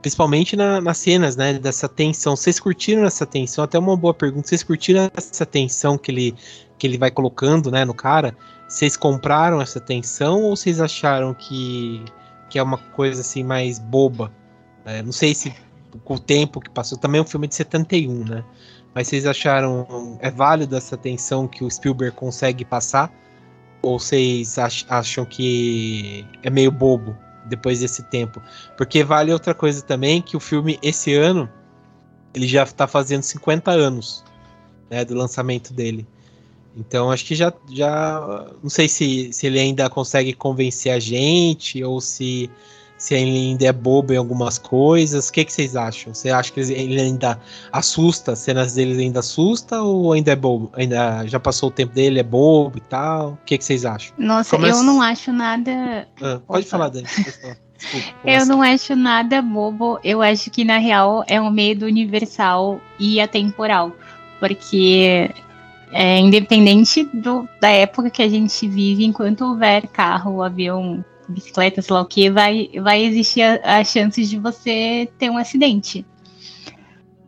[0.00, 1.58] Principalmente na- nas cenas, né?
[1.58, 2.36] Dessa tensão.
[2.36, 3.64] Vocês curtiram essa tensão?
[3.64, 4.46] Até uma boa pergunta.
[4.46, 6.34] Vocês curtiram essa tensão que ele,
[6.78, 7.84] que ele vai colocando, né?
[7.84, 8.36] No cara?
[8.68, 12.04] Vocês compraram essa tensão ou vocês acharam que,
[12.48, 14.32] que é uma coisa assim mais boba?
[14.84, 15.52] É, não sei se
[16.00, 18.44] com o tempo que passou, também é um filme de 71, né?
[18.94, 23.12] Mas vocês acharam é válido essa tensão que o Spielberg consegue passar?
[23.80, 28.40] Ou vocês ach- acham que é meio bobo depois desse tempo?
[28.76, 31.48] Porque vale outra coisa também, que o filme esse ano
[32.34, 34.24] ele já está fazendo 50 anos,
[34.90, 36.06] né, do lançamento dele.
[36.76, 41.82] Então acho que já, já não sei se, se ele ainda consegue convencer a gente
[41.84, 42.50] ou se
[43.02, 45.28] se ele ainda é bobo em algumas coisas.
[45.28, 46.14] O que, que vocês acham?
[46.14, 47.36] Você acha que ele ainda
[47.72, 50.70] assusta, as cenas dele ainda assusta ou ainda é bobo?
[50.74, 53.30] Ainda já passou o tempo dele, é bobo e tal?
[53.30, 54.14] O que, que vocês acham?
[54.16, 56.06] Nossa, Começa- eu não acho nada.
[56.22, 56.70] Ah, pode Opa.
[56.70, 57.08] falar, Dani.
[57.08, 57.56] pode falar.
[57.76, 58.06] Desculpa.
[58.24, 59.98] Eu não acho nada bobo.
[60.04, 63.90] Eu acho que, na real, é um medo universal e atemporal.
[64.38, 65.28] Porque,
[65.90, 71.94] é, independente do- da época que a gente vive, enquanto houver carro, avião, bicicleta, sei
[71.94, 76.04] lá o que, vai, vai existir a, a chance de você ter um acidente.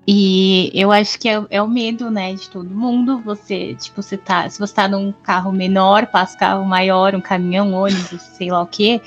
[0.07, 3.20] E eu acho que é, é o medo, né, de todo mundo.
[3.20, 4.48] Você, tipo, você tá.
[4.50, 8.61] Se você tá num carro menor, passa um carro maior, um caminhão, ônibus, sei lá
[8.61, 9.00] o que,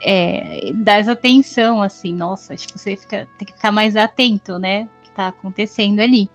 [0.00, 4.88] é, dá essa atenção, assim, nossa, que você fica, tem que ficar mais atento, né?
[5.00, 6.30] O que tá acontecendo ali.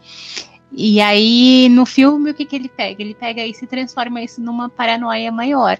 [0.76, 3.02] E aí, no filme, o que, que ele pega?
[3.02, 5.78] Ele pega e se transforma isso numa paranoia maior.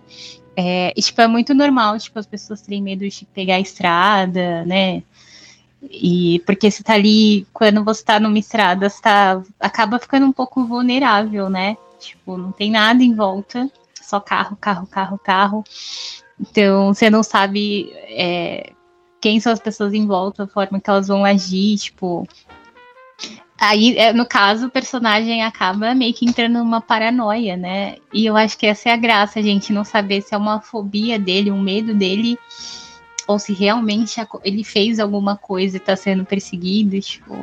[0.56, 4.64] É, e, tipo, é muito normal, tipo, as pessoas terem medo de pegar a estrada,
[4.66, 5.04] né?
[5.82, 10.32] E porque você tá ali, quando você tá numa estrada, você tá, acaba ficando um
[10.32, 11.76] pouco vulnerável, né?
[12.00, 13.70] Tipo, não tem nada em volta,
[14.02, 15.64] só carro, carro, carro, carro.
[16.40, 18.72] Então, você não sabe é,
[19.22, 22.28] quem são as pessoas em volta, a forma que elas vão agir, tipo.
[23.64, 27.96] Aí, é, no caso, o personagem acaba meio que entrando numa paranoia, né?
[28.14, 31.18] E eu acho que essa é a graça, gente não saber se é uma fobia
[31.18, 32.38] dele, um medo dele,
[33.26, 37.38] ou se realmente ele fez alguma coisa e tá sendo perseguido, tipo.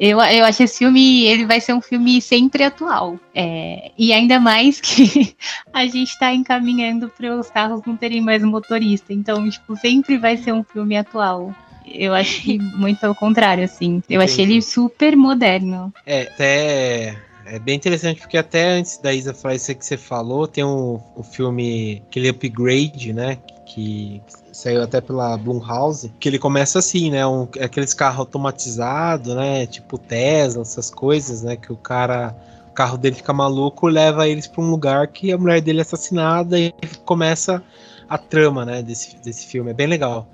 [0.00, 3.20] Eu, eu acho que esse filme ele vai ser um filme sempre atual.
[3.34, 5.36] É, e ainda mais que
[5.74, 9.12] a gente está encaminhando para os carros não terem mais motorista.
[9.12, 11.54] Então, tipo, sempre vai ser um filme atual.
[11.86, 14.02] Eu acho que muito pelo contrário, assim.
[14.08, 15.92] Eu achei ele super moderno.
[16.06, 17.16] É, até.
[17.46, 20.98] É bem interessante porque até antes da Isa falar isso que você falou, tem um,
[21.14, 23.36] um filme, aquele upgrade, né?
[23.66, 27.26] Que saiu até pela Blumhouse, que ele começa assim, né?
[27.26, 29.66] Um, aqueles carros automatizados, né?
[29.66, 31.56] Tipo Tesla, essas coisas, né?
[31.56, 32.34] Que o cara.
[32.70, 35.82] O carro dele fica maluco, leva eles para um lugar que a mulher dele é
[35.82, 36.72] assassinada e
[37.04, 37.62] começa
[38.08, 38.82] a trama, né?
[38.82, 39.70] Desse, desse filme.
[39.70, 40.26] É bem legal.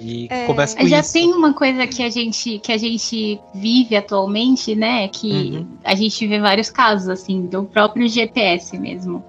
[0.00, 1.12] E É, começa com Já isso.
[1.12, 5.06] tem uma coisa que a gente que a gente vive atualmente, né?
[5.08, 5.66] Que Uhum.
[5.84, 9.22] a gente vê vários casos, assim, do próprio GPS mesmo.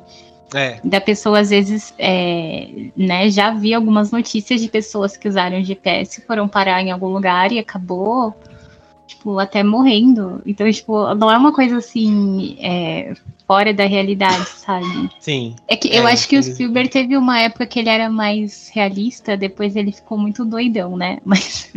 [0.54, 5.60] É, da pessoa às vezes, é, né, já vi algumas notícias de pessoas que usaram
[5.60, 8.36] o GPS, foram parar em algum lugar e acabou,
[9.08, 10.42] tipo, até morrendo.
[10.46, 13.14] Então, tipo, não é uma coisa assim, é,
[13.52, 15.10] fora da realidade, sabe?
[15.20, 15.58] sim.
[15.68, 18.72] É que É, eu acho que o Spielberg teve uma época que ele era mais
[18.74, 21.18] realista, depois ele ficou muito doidão, né?
[21.26, 21.70] Mas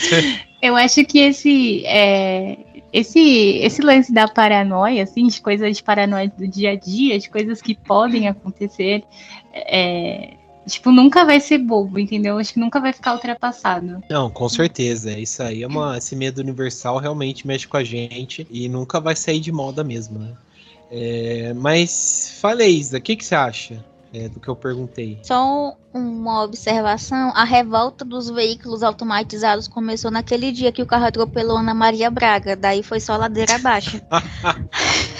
[0.62, 2.56] eu acho que esse, é,
[2.90, 3.20] esse,
[3.58, 7.60] esse lance da paranoia, assim, de coisas de paranoia do dia a dia, de coisas
[7.60, 9.04] que podem acontecer,
[9.52, 12.38] é, tipo, nunca vai ser bobo, entendeu?
[12.38, 14.02] Acho que nunca vai ficar ultrapassado.
[14.08, 15.18] Não, com certeza.
[15.18, 15.98] Isso aí é uma.
[15.98, 20.18] Esse medo universal realmente mexe com a gente e nunca vai sair de moda mesmo,
[20.18, 20.32] né?
[20.90, 25.18] É, mas falei, Isa, o que, que você acha é, do que eu perguntei?
[25.22, 31.58] Só uma observação: a revolta dos veículos automatizados começou naquele dia que o carro atropelou
[31.58, 34.00] Ana Maria Braga, daí foi só ladeira abaixo.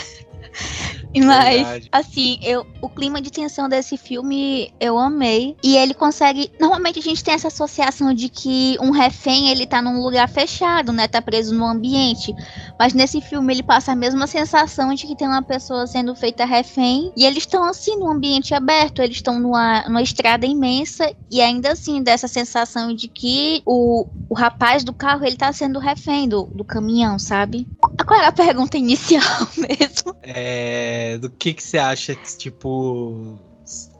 [1.24, 1.88] Mas, Verdade.
[1.90, 5.56] assim, eu, o clima de tensão desse filme eu amei.
[5.62, 6.50] E ele consegue.
[6.60, 10.92] Normalmente a gente tem essa associação de que um refém ele tá num lugar fechado,
[10.92, 11.08] né?
[11.08, 12.34] Tá preso no ambiente.
[12.78, 16.44] Mas nesse filme ele passa a mesma sensação de que tem uma pessoa sendo feita
[16.44, 17.12] refém.
[17.16, 19.02] E eles estão assim, num ambiente aberto.
[19.02, 21.12] Eles estão numa, numa estrada imensa.
[21.30, 25.78] E ainda assim, dessa sensação de que o, o rapaz do carro ele tá sendo
[25.78, 27.66] refém do, do caminhão, sabe?
[28.06, 29.22] Qual era a pergunta inicial
[29.56, 30.14] mesmo?
[30.22, 33.38] É, do que, que você acha que, tipo.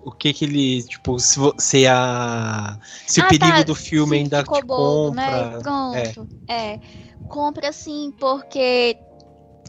[0.02, 2.78] O que que ele, tipo, se, vo- se a.
[3.06, 5.14] Se o Ah, perigo tá, do filme ainda ficou te bobo, compra.
[5.14, 5.46] né?
[5.58, 6.28] Pronto.
[6.48, 6.80] É.
[7.28, 8.96] Compra sim, porque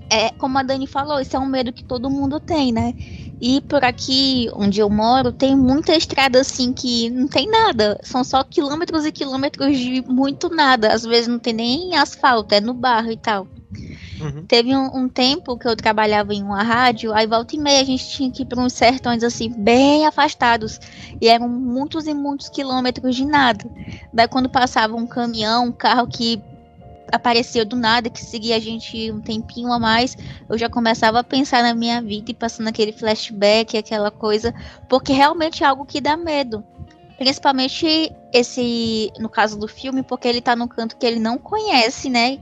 [0.10, 2.94] é, como a Dani falou, isso é um medo que todo mundo tem, né?
[3.40, 8.00] E por aqui onde eu moro, tem muita estrada assim que não tem nada.
[8.04, 10.94] São só quilômetros e quilômetros de muito nada.
[10.94, 13.48] Às vezes não tem nem asfalto, é no barro e tal.
[14.22, 14.46] Uhum.
[14.46, 17.84] Teve um, um tempo que eu trabalhava em uma rádio, aí volta e meia a
[17.84, 20.80] gente tinha que ir para uns sertões assim, bem afastados.
[21.20, 23.66] E eram muitos e muitos quilômetros de nada.
[24.14, 26.42] Daí quando passava um caminhão, um carro que
[27.12, 30.18] aparecia do nada, que seguia a gente um tempinho a mais,
[30.50, 34.54] eu já começava a pensar na minha vida e passando aquele flashback, aquela coisa,
[34.88, 36.64] porque realmente é algo que dá medo.
[37.18, 42.10] Principalmente esse, no caso do filme, porque ele tá num canto que ele não conhece,
[42.10, 42.40] né?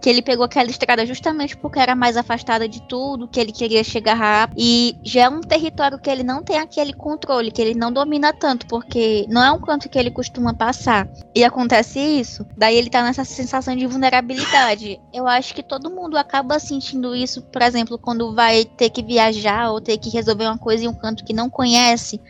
[0.00, 3.84] Que ele pegou aquela estrada justamente porque era mais afastada de tudo, que ele queria
[3.84, 4.56] chegar rápido.
[4.58, 8.32] E já é um território que ele não tem aquele controle, que ele não domina
[8.32, 11.08] tanto, porque não é um canto que ele costuma passar.
[11.34, 15.00] E acontece isso, daí ele tá nessa sensação de vulnerabilidade.
[15.12, 19.70] Eu acho que todo mundo acaba sentindo isso, por exemplo, quando vai ter que viajar
[19.70, 22.20] ou ter que resolver uma coisa em um canto que não conhece.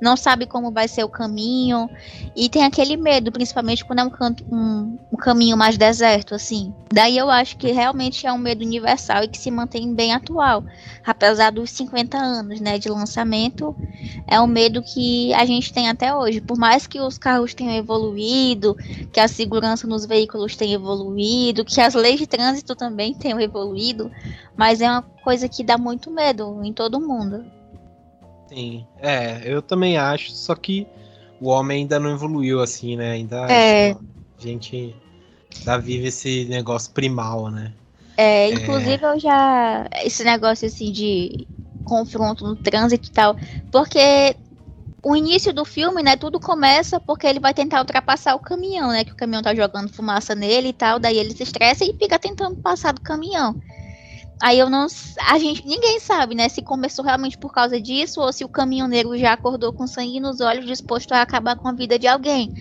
[0.00, 1.88] Não sabe como vai ser o caminho.
[2.34, 6.72] E tem aquele medo, principalmente quando é um, canto, um, um caminho mais deserto, assim.
[6.92, 10.64] Daí eu acho que realmente é um medo universal e que se mantém bem atual.
[11.04, 13.76] Apesar dos 50 anos né, de lançamento,
[14.26, 16.40] é um medo que a gente tem até hoje.
[16.40, 18.76] Por mais que os carros tenham evoluído,
[19.12, 24.10] que a segurança nos veículos tenha evoluído, que as leis de trânsito também tenham evoluído,
[24.56, 27.59] mas é uma coisa que dá muito medo em todo mundo.
[28.50, 30.84] Sim, é, eu também acho, só que
[31.40, 33.12] o homem ainda não evoluiu assim, né?
[33.12, 33.92] Ainda É.
[33.92, 33.96] a
[34.42, 34.92] gente
[35.60, 37.72] ainda vive esse negócio primal, né?
[38.16, 39.88] É, inclusive eu já.
[40.04, 41.46] Esse negócio assim de
[41.84, 43.36] confronto no trânsito e tal.
[43.70, 44.34] Porque
[45.00, 46.16] o início do filme, né?
[46.16, 49.04] Tudo começa porque ele vai tentar ultrapassar o caminhão, né?
[49.04, 50.98] Que o caminhão tá jogando fumaça nele e tal.
[50.98, 53.54] Daí ele se estressa e fica tentando passar do caminhão.
[54.40, 54.86] Aí eu não.
[55.28, 55.66] A gente.
[55.66, 56.48] Ninguém sabe, né?
[56.48, 60.40] Se começou realmente por causa disso ou se o caminhoneiro já acordou com sangue nos
[60.40, 62.54] olhos, disposto a acabar com a vida de alguém.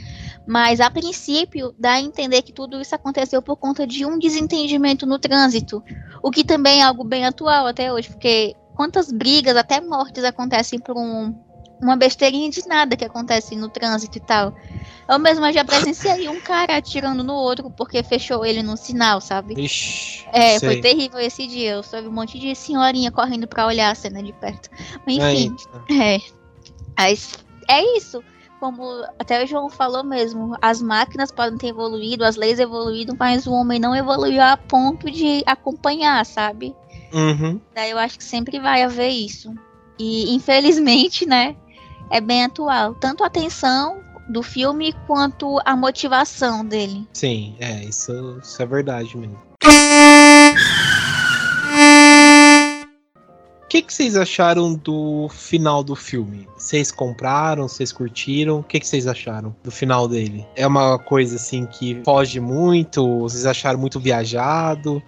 [0.46, 5.06] Mas a princípio dá a entender que tudo isso aconteceu por conta de um desentendimento
[5.06, 5.84] no trânsito.
[6.22, 10.80] O que também é algo bem atual até hoje, porque quantas brigas, até mortes acontecem
[10.80, 11.36] por um,
[11.82, 14.54] uma besteirinha de nada que acontece no trânsito e tal.
[15.08, 19.56] Eu mesma já presenciei um cara atirando no outro porque fechou ele no sinal, sabe?
[19.60, 20.70] Ixi, É, sei.
[20.70, 21.72] foi terrível esse dia.
[21.72, 24.70] Eu soube um monte de senhorinha correndo pra olhar a cena de perto.
[25.06, 25.56] Mas, enfim,
[25.90, 26.20] Aí, é.
[26.98, 27.34] Mas
[27.68, 28.24] é isso.
[28.60, 28.84] Como
[29.18, 33.54] até o João falou mesmo, as máquinas podem ter evoluído, as leis evoluíram, mas o
[33.54, 36.76] homem não evoluiu a ponto de acompanhar, sabe?
[37.14, 37.60] uhum.
[37.74, 39.54] Daí eu acho que sempre vai haver isso.
[39.98, 41.56] E infelizmente, né,
[42.10, 42.96] é bem atual.
[42.96, 47.08] Tanto a tensão do filme quanto a motivação dele.
[47.14, 49.40] Sim, é, isso, isso é verdade mesmo.
[53.64, 56.48] O que, que vocês acharam do final do filme?
[56.58, 57.68] Vocês compraram?
[57.68, 58.60] Vocês curtiram?
[58.60, 60.44] O que, que vocês acharam do final dele?
[60.56, 63.20] É uma coisa assim que foge muito?
[63.20, 65.04] Vocês acharam muito viajado?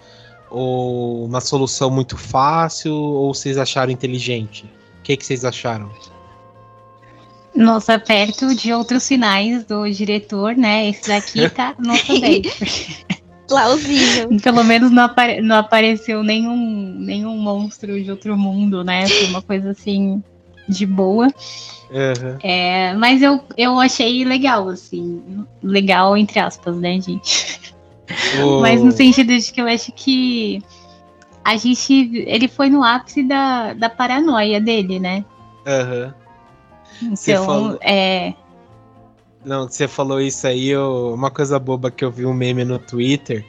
[0.51, 2.93] Ou uma solução muito fácil?
[2.93, 4.65] Ou vocês acharam inteligente?
[4.99, 5.89] O que, que vocês acharam?
[7.55, 10.89] Nossa, perto de outros sinais do diretor, né?
[10.89, 13.05] Esse daqui tá nota 10.
[13.47, 14.29] Plausível.
[14.41, 16.55] Pelo menos não, apare- não apareceu nenhum,
[16.99, 19.07] nenhum monstro de outro mundo, né?
[19.07, 20.23] Foi uma coisa assim
[20.69, 21.27] de boa.
[21.93, 22.37] Aham.
[22.41, 25.21] É, mas eu, eu achei legal, assim.
[25.61, 27.59] Legal, entre aspas, né, gente?
[28.45, 30.61] O- Mas no sentido de que eu acho que
[31.43, 32.11] a gente.
[32.25, 35.25] Ele foi no ápice da, da paranoia dele, né?
[35.67, 36.13] Aham.
[37.01, 38.33] Então, falou- é.
[39.43, 42.77] Não, você falou isso aí, eu- uma coisa boba que eu vi um meme no
[42.77, 43.43] Twitter,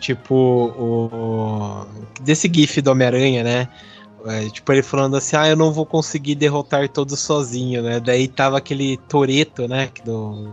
[0.00, 1.84] tipo, o,
[2.20, 3.68] desse gif do Homem-Aranha, né?
[4.24, 7.98] É, tipo, ele falando assim, ah, eu não vou conseguir derrotar todos sozinho, né?
[7.98, 9.90] Daí tava aquele Toreto, né?
[10.04, 10.52] Do,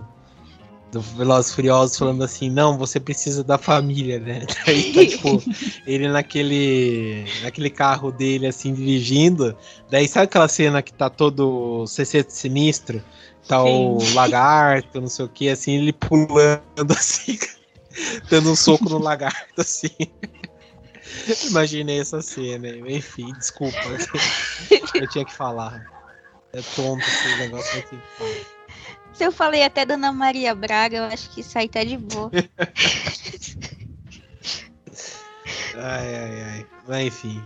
[0.92, 4.46] do Velozes Furiosos falando assim, não, você precisa da família, né?
[4.66, 5.44] Daí tá, tipo,
[5.86, 9.56] ele naquele, naquele carro dele, assim, dirigindo.
[9.90, 13.04] Daí sabe aquela cena que tá todo CC sinistro?
[13.48, 13.70] Tá Sim.
[13.70, 16.62] o lagarto, não sei o que, assim, ele pulando
[16.92, 17.40] assim,
[18.30, 19.90] dando um soco no lagarto, assim.
[21.50, 23.78] Imaginei essa cena, enfim, desculpa.
[24.96, 25.84] Eu tinha que falar.
[26.54, 27.84] É tonto esse negócio,
[28.18, 28.59] falar.
[29.20, 31.97] Se eu falei até da Ana Maria Braga, eu acho que isso aí tá de
[31.97, 32.32] boa.
[35.76, 36.65] ai, ai, ai.
[36.88, 37.43] Mas enfim.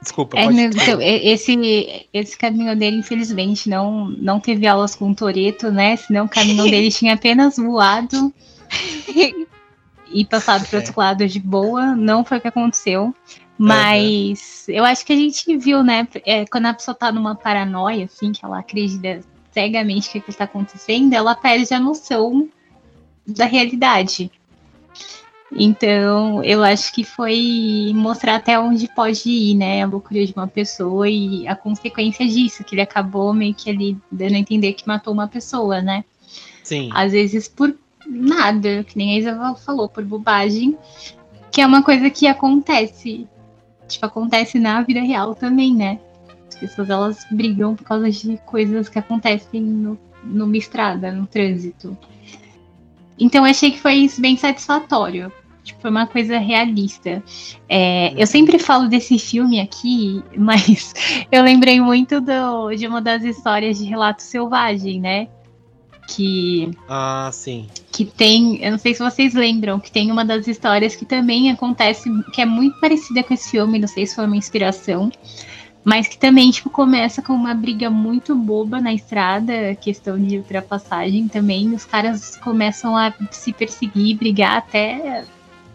[0.00, 5.70] Desculpa, é, então, esse, esse caminhão dele, infelizmente, não, não teve aulas com o Toreto,
[5.70, 5.96] né?
[5.96, 8.32] Senão o caminhão dele tinha apenas voado
[10.10, 10.96] e passado para outro é.
[10.96, 11.94] lado de boa.
[11.94, 13.14] Não foi o que aconteceu.
[13.58, 14.76] Mas uhum.
[14.76, 16.08] eu acho que a gente viu, né?
[16.24, 19.20] É, quando a pessoa tá numa paranoia, assim, que ela acredita
[19.54, 22.48] cegamente o que está acontecendo, ela perde a noção
[23.24, 24.30] da realidade.
[25.56, 30.48] Então, eu acho que foi mostrar até onde pode ir, né, a loucura de uma
[30.48, 34.88] pessoa e a consequência disso, que ele acabou meio que ali dando a entender que
[34.88, 36.04] matou uma pessoa, né?
[36.64, 36.90] Sim.
[36.92, 37.72] Às vezes por
[38.06, 40.76] nada, que nem a Isa falou, por bobagem,
[41.52, 43.28] que é uma coisa que acontece.
[43.86, 46.00] Tipo, acontece na vida real também, né?
[46.54, 51.96] As pessoas elas brigam por causa de coisas que acontecem no, numa estrada, no trânsito.
[53.18, 55.32] Então eu achei que foi bem satisfatório.
[55.64, 57.22] Tipo, foi uma coisa realista.
[57.68, 60.94] É, eu sempre falo desse filme aqui, mas
[61.32, 65.28] eu lembrei muito do, de uma das histórias de Relato Selvagem, né?
[66.06, 66.70] Que.
[66.86, 67.66] Ah, sim.
[67.90, 68.62] Que tem.
[68.62, 72.42] Eu não sei se vocês lembram, que tem uma das histórias que também acontece, que
[72.42, 75.10] é muito parecida com esse filme, não sei se foi uma inspiração
[75.84, 81.28] mas que também, tipo, começa com uma briga muito boba na estrada, questão de ultrapassagem
[81.28, 81.74] também.
[81.74, 85.26] Os caras começam a se perseguir, brigar até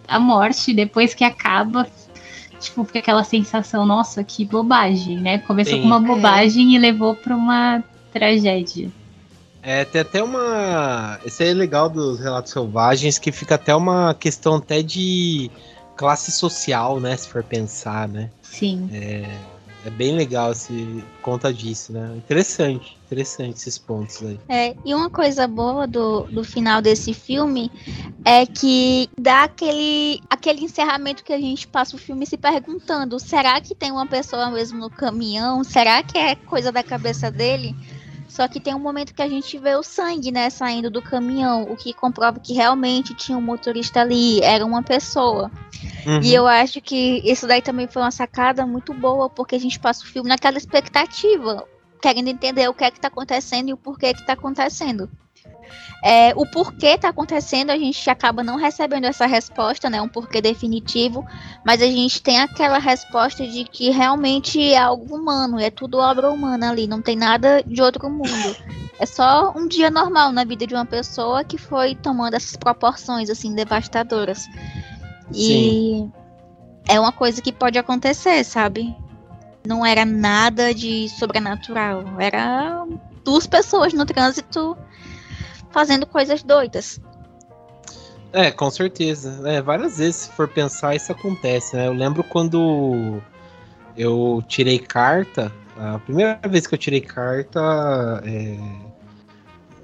[0.07, 0.73] a morte.
[0.73, 1.87] Depois que acaba,
[2.59, 5.37] tipo, fica aquela sensação, nossa, que bobagem, né?
[5.37, 5.81] Começou Sim.
[5.81, 6.77] com uma bobagem é.
[6.77, 8.89] e levou para uma tragédia.
[9.61, 11.19] É, tem até uma.
[11.23, 15.51] Esse é legal dos relatos selvagens, que fica até uma questão até de
[15.95, 17.15] classe social, né?
[17.15, 18.31] Se for pensar, né?
[18.41, 18.89] Sim.
[18.91, 19.58] É
[19.89, 22.13] é bem legal esse conta disso, né?
[22.15, 24.39] Interessante, interessante esses pontos aí.
[24.47, 27.71] É, e uma coisa boa do, do final desse filme
[28.23, 33.59] é que dá aquele, aquele encerramento que a gente passa o filme se perguntando: será
[33.59, 35.63] que tem uma pessoa mesmo no caminhão?
[35.63, 37.75] Será que é coisa da cabeça dele?
[38.29, 41.63] Só que tem um momento que a gente vê o sangue, né, saindo do caminhão,
[41.63, 45.51] o que comprova que realmente tinha um motorista ali, era uma pessoa.
[46.05, 46.21] Uhum.
[46.21, 49.79] E eu acho que isso daí também foi uma sacada muito boa, porque a gente
[49.79, 51.67] passa o filme naquela expectativa,
[51.99, 55.09] querendo entender o que é que tá acontecendo e o porquê que tá acontecendo.
[56.03, 60.01] É, o porquê tá acontecendo, a gente acaba não recebendo essa resposta, né?
[60.01, 61.25] Um porquê definitivo,
[61.65, 66.31] mas a gente tem aquela resposta de que realmente é algo humano, é tudo obra
[66.31, 68.55] humana ali, não tem nada de outro mundo.
[68.97, 73.29] É só um dia normal na vida de uma pessoa que foi tomando essas proporções
[73.29, 74.45] assim devastadoras.
[75.33, 76.11] E Sim.
[76.87, 78.95] é uma coisa que pode acontecer, sabe?
[79.67, 82.85] Não era nada de sobrenatural, era
[83.23, 84.77] duas pessoas no trânsito
[85.71, 86.99] fazendo coisas doidas.
[88.31, 89.41] É, com certeza.
[89.49, 91.87] É, várias vezes, se for pensar, isso acontece, né?
[91.87, 93.21] Eu lembro quando
[93.97, 97.59] eu tirei carta, a primeira vez que eu tirei carta,
[98.25, 98.57] é...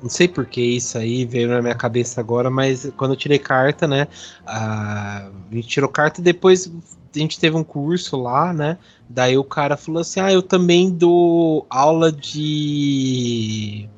[0.02, 3.40] não sei por que isso aí veio na minha cabeça agora, mas quando eu tirei
[3.40, 4.08] carta, né?
[4.46, 6.70] A, gente tirou carta e depois
[7.16, 8.78] a gente teve um curso lá, né?
[9.10, 13.90] Daí o cara falou assim: Ah, eu também dou aula de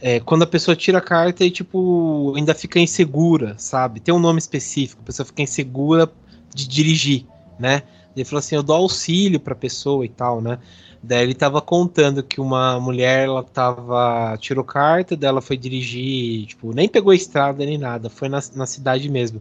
[0.00, 4.00] é, quando a pessoa tira a carta e, tipo, ainda fica insegura, sabe?
[4.00, 6.10] Tem um nome específico, a pessoa fica insegura
[6.54, 7.26] de dirigir,
[7.58, 7.82] né?
[8.14, 10.58] Ele falou assim: eu dou auxílio pra pessoa e tal, né?
[11.02, 14.36] Daí ele tava contando que uma mulher, ela tava.
[14.38, 19.08] tirou carta, dela foi dirigir, tipo, nem pegou estrada nem nada, foi na, na cidade
[19.08, 19.40] mesmo.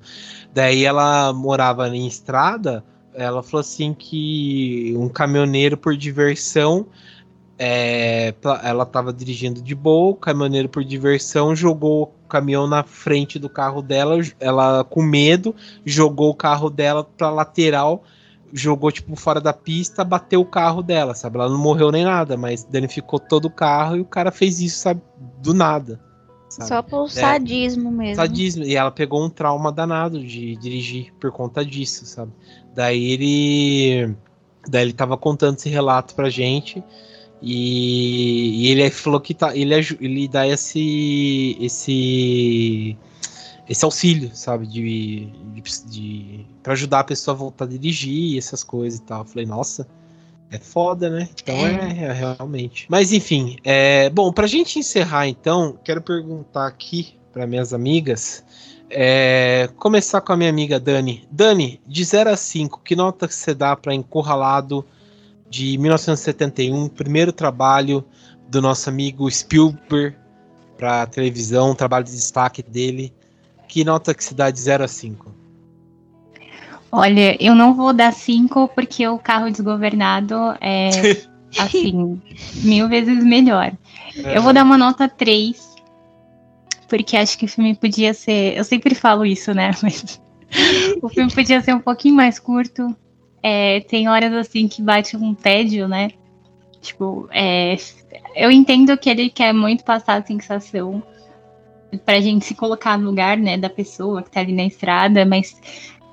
[0.53, 2.83] Daí ela morava em estrada,
[3.13, 6.85] ela falou assim que um caminhoneiro por diversão
[7.59, 8.33] é,
[8.63, 13.49] ela estava dirigindo de boa, o caminhoneiro por diversão jogou o caminhão na frente do
[13.49, 18.03] carro dela, ela com medo jogou o carro dela para lateral,
[18.53, 21.37] jogou tipo fora da pista, bateu o carro dela, sabe?
[21.37, 24.79] Ela não morreu nem nada, mas danificou todo o carro e o cara fez isso,
[24.79, 25.01] sabe?
[25.41, 25.99] Do nada.
[26.49, 26.69] Sabe?
[26.69, 28.15] Só por é, sadismo mesmo.
[28.15, 28.63] Sadismo.
[28.63, 32.31] E ela pegou um trauma danado de dirigir por conta disso, sabe?
[32.73, 34.15] Daí ele
[34.69, 36.83] Daí ele tava contando esse relato pra gente.
[37.41, 42.97] E, e ele falou que tá, ele, ele dá esse, esse,
[43.69, 48.63] esse auxílio, sabe, de, de, de para ajudar a pessoa a voltar a dirigir, essas
[48.63, 49.21] coisas e tal.
[49.21, 49.87] Eu falei, nossa,
[50.49, 51.29] é foda, né?
[51.41, 52.85] Então é, é realmente.
[52.89, 58.43] Mas enfim, é, bom, pra gente encerrar então, quero perguntar aqui para minhas amigas.
[58.89, 61.27] É, começar com a minha amiga Dani.
[61.29, 64.85] Dani, de 0 a 5, que nota você dá para Encurralado
[65.49, 68.03] de 1971, primeiro trabalho
[68.49, 70.15] do nosso amigo Spielberg
[70.77, 73.13] para televisão, trabalho de destaque dele.
[73.67, 75.35] Que nota que se dá de 0 a 5?
[76.91, 80.89] Olha, eu não vou dar 5 porque o carro desgovernado é
[81.59, 82.21] assim,
[82.63, 83.73] mil vezes melhor.
[84.23, 84.37] É.
[84.37, 85.75] Eu vou dar uma nota 3,
[86.87, 88.57] porque acho que o filme podia ser.
[88.57, 89.71] Eu sempre falo isso, né?
[89.83, 90.21] Mas
[91.01, 92.95] o filme podia ser um pouquinho mais curto.
[93.41, 96.09] É, tem horas assim que bate um tédio, né?
[96.81, 97.75] Tipo, é,
[98.35, 101.03] eu entendo que ele quer muito passar a sensação
[102.05, 105.55] pra gente se colocar no lugar, né, da pessoa que tá ali na estrada, mas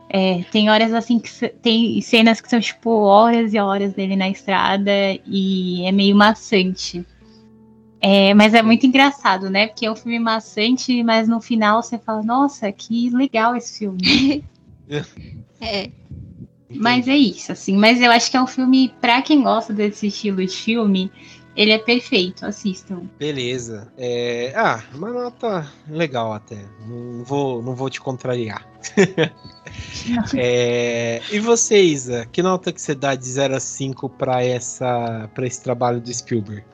[0.08, 4.28] é, tem horas assim que tem cenas que são tipo horas e horas dele na
[4.28, 4.92] estrada
[5.26, 7.04] e é meio maçante.
[8.00, 9.66] É, mas é muito engraçado, né?
[9.66, 14.44] Porque é um filme maçante, mas no final você fala, nossa, que legal esse filme.
[15.60, 15.90] é.
[16.70, 17.76] Mas é isso, assim.
[17.76, 21.10] Mas eu acho que é um filme, pra quem gosta desse estilo de filme,
[21.56, 23.02] ele é perfeito, assistam.
[23.18, 23.92] Beleza.
[23.96, 24.52] É...
[24.56, 26.58] Ah, uma nota legal até.
[26.86, 28.66] Não vou, não vou te contrariar.
[30.36, 31.20] é...
[31.30, 32.26] E você, Isa?
[32.26, 36.12] Que nota que você dá de 0 a 5 para essa para esse trabalho do
[36.12, 36.64] Spielberg?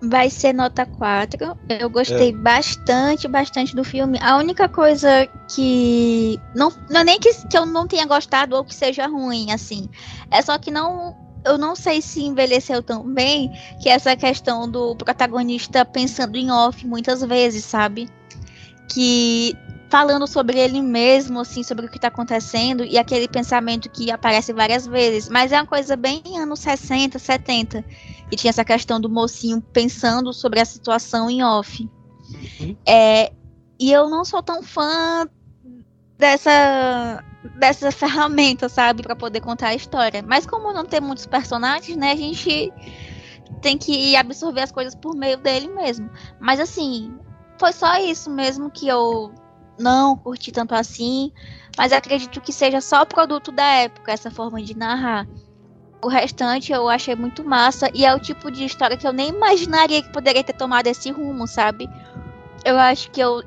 [0.00, 1.56] Vai ser nota 4.
[1.68, 2.32] Eu gostei é.
[2.32, 4.18] bastante, bastante do filme.
[4.20, 6.40] A única coisa que.
[6.54, 9.88] Não, não é nem que, que eu não tenha gostado ou que seja ruim, assim.
[10.30, 11.16] É só que não.
[11.44, 13.50] Eu não sei se envelheceu tão bem
[13.80, 18.08] que essa questão do protagonista pensando em off muitas vezes, sabe?
[18.92, 19.56] Que
[19.92, 24.50] falando sobre ele mesmo, assim, sobre o que está acontecendo, e aquele pensamento que aparece
[24.50, 25.28] várias vezes.
[25.28, 27.84] Mas é uma coisa bem anos 60, 70.
[28.32, 31.88] E tinha essa questão do mocinho pensando sobre a situação em off.
[32.60, 32.74] Uhum.
[32.86, 33.30] É,
[33.78, 35.28] e eu não sou tão fã
[36.16, 37.22] dessa
[37.58, 40.24] dessa ferramenta, sabe, para poder contar a história.
[40.26, 42.72] Mas como não tem muitos personagens, né, a gente
[43.60, 46.08] tem que absorver as coisas por meio dele mesmo.
[46.40, 47.12] Mas assim,
[47.58, 49.32] foi só isso mesmo que eu
[49.78, 51.32] não curti tanto assim,
[51.76, 55.26] mas acredito que seja só produto da época, essa forma de narrar.
[56.02, 59.28] O restante eu achei muito massa e é o tipo de história que eu nem
[59.28, 61.88] imaginaria que poderia ter tomado esse rumo, sabe?
[62.64, 63.42] Eu acho que eu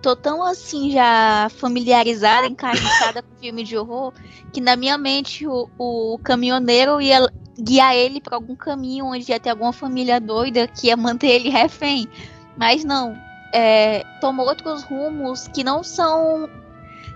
[0.00, 4.12] tô tão assim já familiarizada, encarnada com filme de horror,
[4.52, 7.28] que na minha mente o, o caminhoneiro ia
[7.58, 11.48] guiar ele para algum caminho onde ia ter alguma família doida que ia manter ele
[11.48, 12.06] refém.
[12.56, 13.16] Mas não,
[13.52, 16.48] é, tomou outros rumos que não são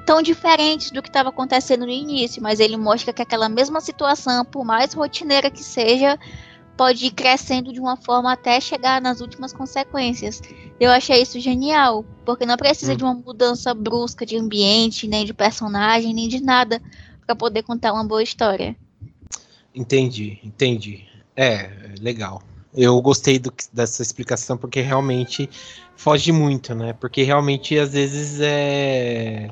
[0.06, 4.44] tão diferentes do que estava acontecendo no início, mas ele mostra que aquela mesma situação,
[4.44, 6.18] por mais rotineira que seja,
[6.76, 10.40] pode ir crescendo de uma forma até chegar nas últimas consequências.
[10.78, 12.96] Eu achei isso genial, porque não precisa hum.
[12.96, 16.80] de uma mudança brusca de ambiente, nem de personagem, nem de nada
[17.26, 18.74] para poder contar uma boa história.
[19.74, 21.04] Entendi, entendi.
[21.36, 21.70] É,
[22.00, 22.42] legal.
[22.74, 25.50] Eu gostei do, dessa explicação porque realmente
[25.96, 26.92] foge muito, né?
[26.92, 29.50] Porque realmente às vezes é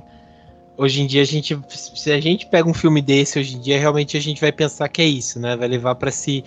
[0.79, 3.79] hoje em dia a gente se a gente pega um filme desse hoje em dia
[3.79, 5.57] realmente a gente vai pensar que é isso, né?
[5.57, 6.45] Vai levar para si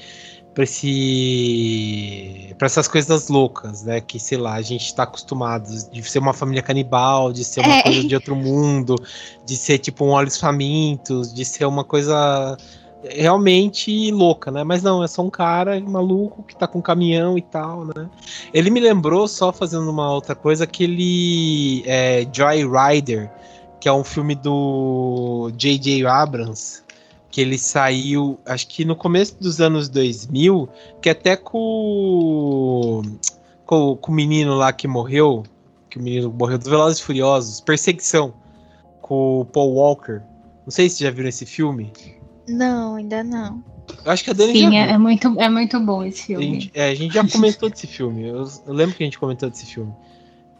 [0.53, 3.99] para esse para essas coisas loucas, né?
[4.01, 7.75] Que sei lá, a gente está acostumado de ser uma família canibal, de ser uma
[7.75, 7.83] é.
[7.83, 8.95] coisa de outro mundo,
[9.45, 12.57] de ser tipo um olhos famintos, de ser uma coisa
[13.03, 14.63] realmente louca, né?
[14.63, 18.09] Mas não, é só um cara maluco que tá com um caminhão e tal, né?
[18.53, 23.29] Ele me lembrou, só fazendo uma outra coisa, aquele é, Joy Rider,
[23.81, 26.05] que é um filme do J.J.
[26.05, 26.83] Abrams,
[27.31, 30.69] que ele saiu, acho que no começo dos anos 2000,
[31.01, 33.01] que até com,
[33.65, 35.43] com, com o menino lá que morreu,
[35.89, 38.35] que o menino morreu dos Velozes e Furiosos, Perseguição,
[39.01, 40.21] com o Paul Walker.
[40.63, 41.91] Não sei se já viram esse filme.
[42.47, 43.63] Não, ainda não.
[44.05, 46.45] Eu acho que a Dani Sim, é, é, muito, é muito bom esse filme.
[46.45, 48.27] A gente, é, a gente já comentou desse filme.
[48.27, 49.91] Eu, eu, lembro que a gente comentou desse filme.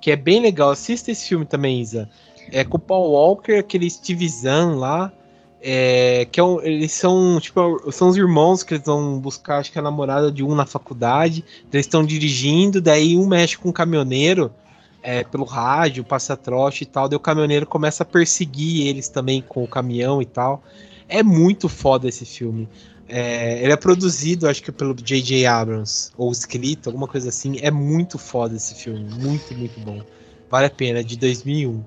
[0.01, 0.72] Que é bem legal.
[0.72, 2.09] Assista esse filme também, Isa.
[2.52, 4.30] É com o Paul Walker, aquele Steve
[4.76, 5.12] lá.
[5.64, 9.78] É, que é eles são tipo são os irmãos que eles vão buscar acho que
[9.78, 14.52] a namorada de um na faculdade eles estão dirigindo daí um mexe com um caminhoneiro
[15.04, 19.41] é, pelo rádio, passa trote e tal, daí o caminhoneiro começa a perseguir eles também
[19.41, 20.64] com o caminhão e tal.
[21.08, 22.70] É muito foda esse filme.
[23.10, 25.45] É, ele é produzido, acho que pelo J.J.
[25.45, 27.58] Abrams, ou escrito, alguma coisa assim.
[27.62, 30.02] É muito foda esse filme, muito, muito bom.
[30.49, 31.84] Vale a pena, de 2001.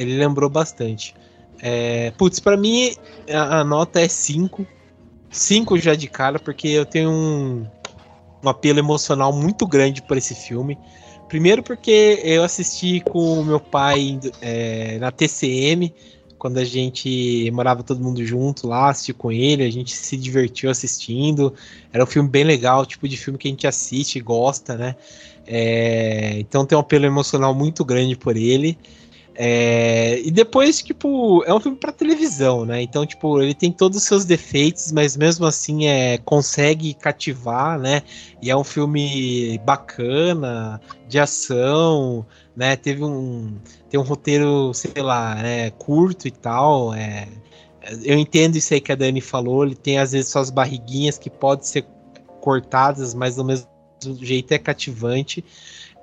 [0.00, 1.14] Ele lembrou bastante.
[1.60, 2.94] É, putz, pra mim
[3.28, 4.66] a, a nota é 5.
[5.30, 7.66] 5 já de cara, porque eu tenho um,
[8.42, 10.78] um apelo emocional muito grande por esse filme.
[11.28, 15.94] Primeiro porque eu assisti com o meu pai é, na TCM,
[16.38, 20.70] quando a gente morava todo mundo junto lá, assisti com ele, a gente se divertiu
[20.70, 21.54] assistindo.
[21.92, 24.96] Era um filme bem legal, tipo de filme que a gente assiste e gosta, né?
[25.46, 28.78] É, então tem um apelo emocional muito grande por ele.
[29.42, 32.82] É, e depois, tipo, é um filme para televisão, né?
[32.82, 38.02] Então, tipo, ele tem todos os seus defeitos, mas mesmo assim é, consegue cativar, né?
[38.42, 40.78] E é um filme bacana,
[41.08, 42.76] de ação, né?
[42.76, 43.56] Teve um,
[43.88, 46.92] tem um roteiro, sei lá, né, curto e tal.
[46.92, 47.26] É,
[48.04, 49.64] eu entendo isso aí que a Dani falou.
[49.64, 51.86] Ele tem às vezes suas barriguinhas que podem ser
[52.42, 53.66] cortadas, mas do mesmo
[54.20, 55.42] jeito é cativante.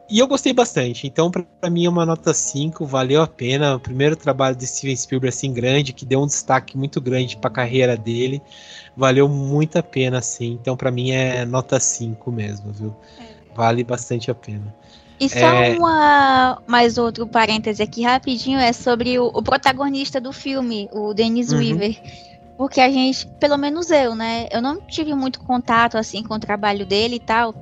[0.10, 1.06] E eu gostei bastante.
[1.06, 3.76] Então, para mim, é uma nota 5, valeu a pena.
[3.76, 7.50] O primeiro trabalho de Steven Spielberg assim grande, que deu um destaque muito grande para
[7.50, 8.42] a carreira dele.
[8.96, 10.58] Valeu muito a pena, assim.
[10.62, 12.96] Então, para mim, é nota 5 mesmo, viu?
[13.20, 13.24] É.
[13.54, 14.74] Vale bastante a pena.
[15.20, 15.76] E só é...
[15.76, 21.52] uma mais outro parêntese aqui rapidinho é sobre o, o protagonista do filme, o Dennis
[21.52, 21.60] uhum.
[21.60, 22.00] Weaver.
[22.58, 24.48] Porque a gente, pelo menos eu, né?
[24.52, 27.54] Eu não tive muito contato assim com o trabalho dele e tal.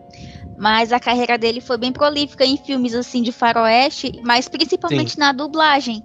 [0.58, 5.20] Mas a carreira dele foi bem prolífica em filmes assim de faroeste, mas principalmente Sim.
[5.20, 6.04] na dublagem.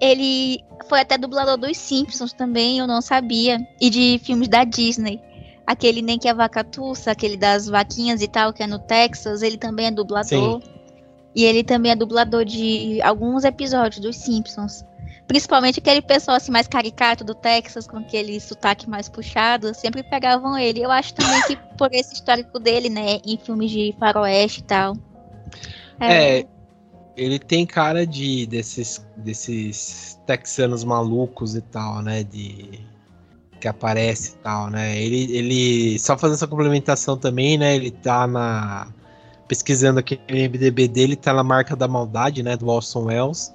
[0.00, 3.58] Ele foi até dublador dos Simpsons também, eu não sabia.
[3.80, 5.20] E de filmes da Disney.
[5.66, 9.42] Aquele Nem que a Vaca Tussa, aquele das vaquinhas e tal, que é no Texas,
[9.42, 10.62] ele também é dublador.
[10.62, 10.76] Sim.
[11.34, 14.84] E ele também é dublador de alguns episódios dos Simpsons.
[15.26, 20.56] Principalmente aquele pessoal assim mais caricato do Texas, com aquele sotaque mais puxado, sempre pegavam
[20.56, 20.80] ele.
[20.80, 24.96] Eu acho também que por esse histórico dele, né, em filmes de faroeste e tal.
[25.98, 26.46] É, é
[27.16, 32.78] ele tem cara de desses desses texanos malucos e tal, né, de
[33.58, 35.00] que aparece e tal, né?
[35.00, 38.88] Ele ele só fazendo essa complementação também, né, ele tá na
[39.48, 43.52] pesquisando aqui no MDB dele, tá na marca da maldade, né, do Orson Welles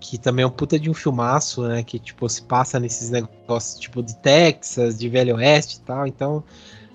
[0.00, 1.82] que também é um puta de um filmaço, né?
[1.82, 6.06] Que, tipo, se passa nesses negócios, tipo, de Texas, de Velho Oeste e tal.
[6.06, 6.42] Então,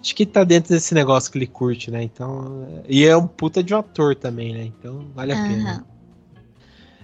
[0.01, 2.03] acho que tá dentro desse negócio que ele curte, né?
[2.03, 4.63] Então, e é um puta de um ator também, né?
[4.63, 5.47] Então, vale a uhum.
[5.47, 5.85] pena.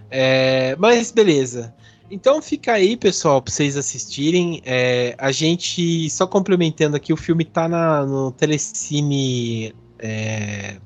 [0.09, 1.73] É, mas, beleza.
[2.09, 4.61] Então fica aí, pessoal, pra vocês assistirem.
[4.65, 9.73] É, a gente, só complementando aqui, o filme tá na, no Telecine...
[10.03, 10.77] É,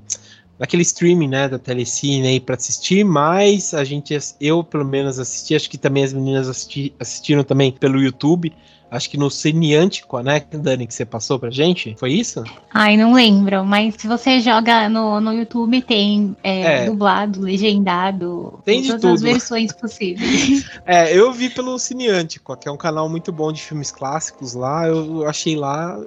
[0.59, 5.55] naquele streaming, né, da Telecine aí para assistir, mas a gente, eu pelo menos assisti,
[5.55, 8.53] acho que também as meninas assisti, assistiram também pelo YouTube,
[8.89, 12.43] acho que no Cineântico, né, Dani, que você passou pra gente, foi isso?
[12.73, 16.85] Ai, não lembro, mas se você joga no, no YouTube tem é, é.
[16.85, 19.13] dublado, legendado, tem de todas tudo.
[19.13, 20.69] as versões possíveis.
[20.85, 24.87] é, eu vi pelo Cineântico, que é um canal muito bom de filmes clássicos lá,
[24.87, 25.99] eu achei lá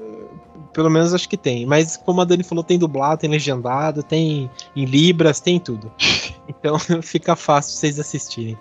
[0.73, 1.67] pelo menos acho que tem.
[1.67, 5.91] Mas como a Dani falou, tem dublado, tem legendado, tem em Libras, tem tudo.
[6.49, 8.59] Então fica fácil vocês assistirem.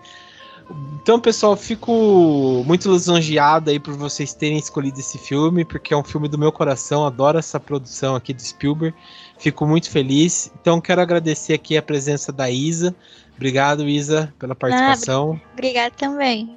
[1.02, 6.04] Então, pessoal, fico muito lisonjeado aí por vocês terem escolhido esse filme, porque é um
[6.04, 8.96] filme do meu coração, adoro essa produção aqui do Spielberg.
[9.40, 10.52] Fico muito feliz.
[10.60, 12.94] Então, quero agradecer aqui a presença da Isa.
[13.36, 15.40] Obrigado, Isa, pela participação.
[15.42, 16.57] Ah, obrigado também.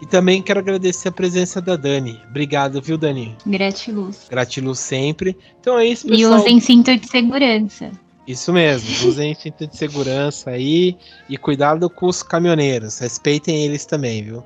[0.00, 2.20] E também quero agradecer a presença da Dani.
[2.28, 3.36] Obrigado, viu, Dani?
[3.46, 4.26] Gratiluz.
[4.28, 5.36] Gratiluz sempre.
[5.58, 6.38] Então é isso, pessoal.
[6.38, 7.90] E usem cinto de segurança.
[8.26, 10.96] Isso mesmo, usem cinto de segurança aí
[11.28, 14.42] e cuidado com os caminhoneiros, respeitem eles também, viu?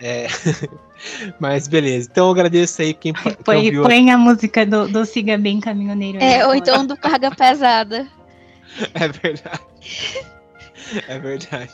[0.00, 0.26] É...
[1.38, 3.82] Mas beleza, então eu agradeço aí quem, quem põe, ouviu.
[3.82, 6.18] Põe a música do, do Siga Bem Caminhoneiro.
[6.18, 8.06] É, ou então do Carga Pesada.
[8.94, 9.60] É verdade.
[11.06, 11.70] É verdade.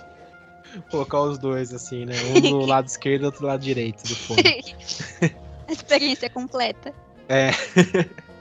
[0.91, 2.15] Colocar os dois assim, né?
[2.37, 4.75] Um do lado esquerdo e outro do lado direito do fone.
[5.69, 6.95] A experiência completa.
[7.29, 7.51] É.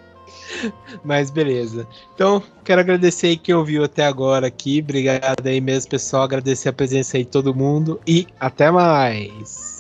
[1.04, 1.86] Mas beleza.
[2.16, 4.80] Então, quero agradecer aí quem ouviu até agora aqui.
[4.80, 6.24] Obrigado aí mesmo, pessoal.
[6.24, 8.00] Agradecer a presença aí de todo mundo.
[8.08, 9.77] E até mais.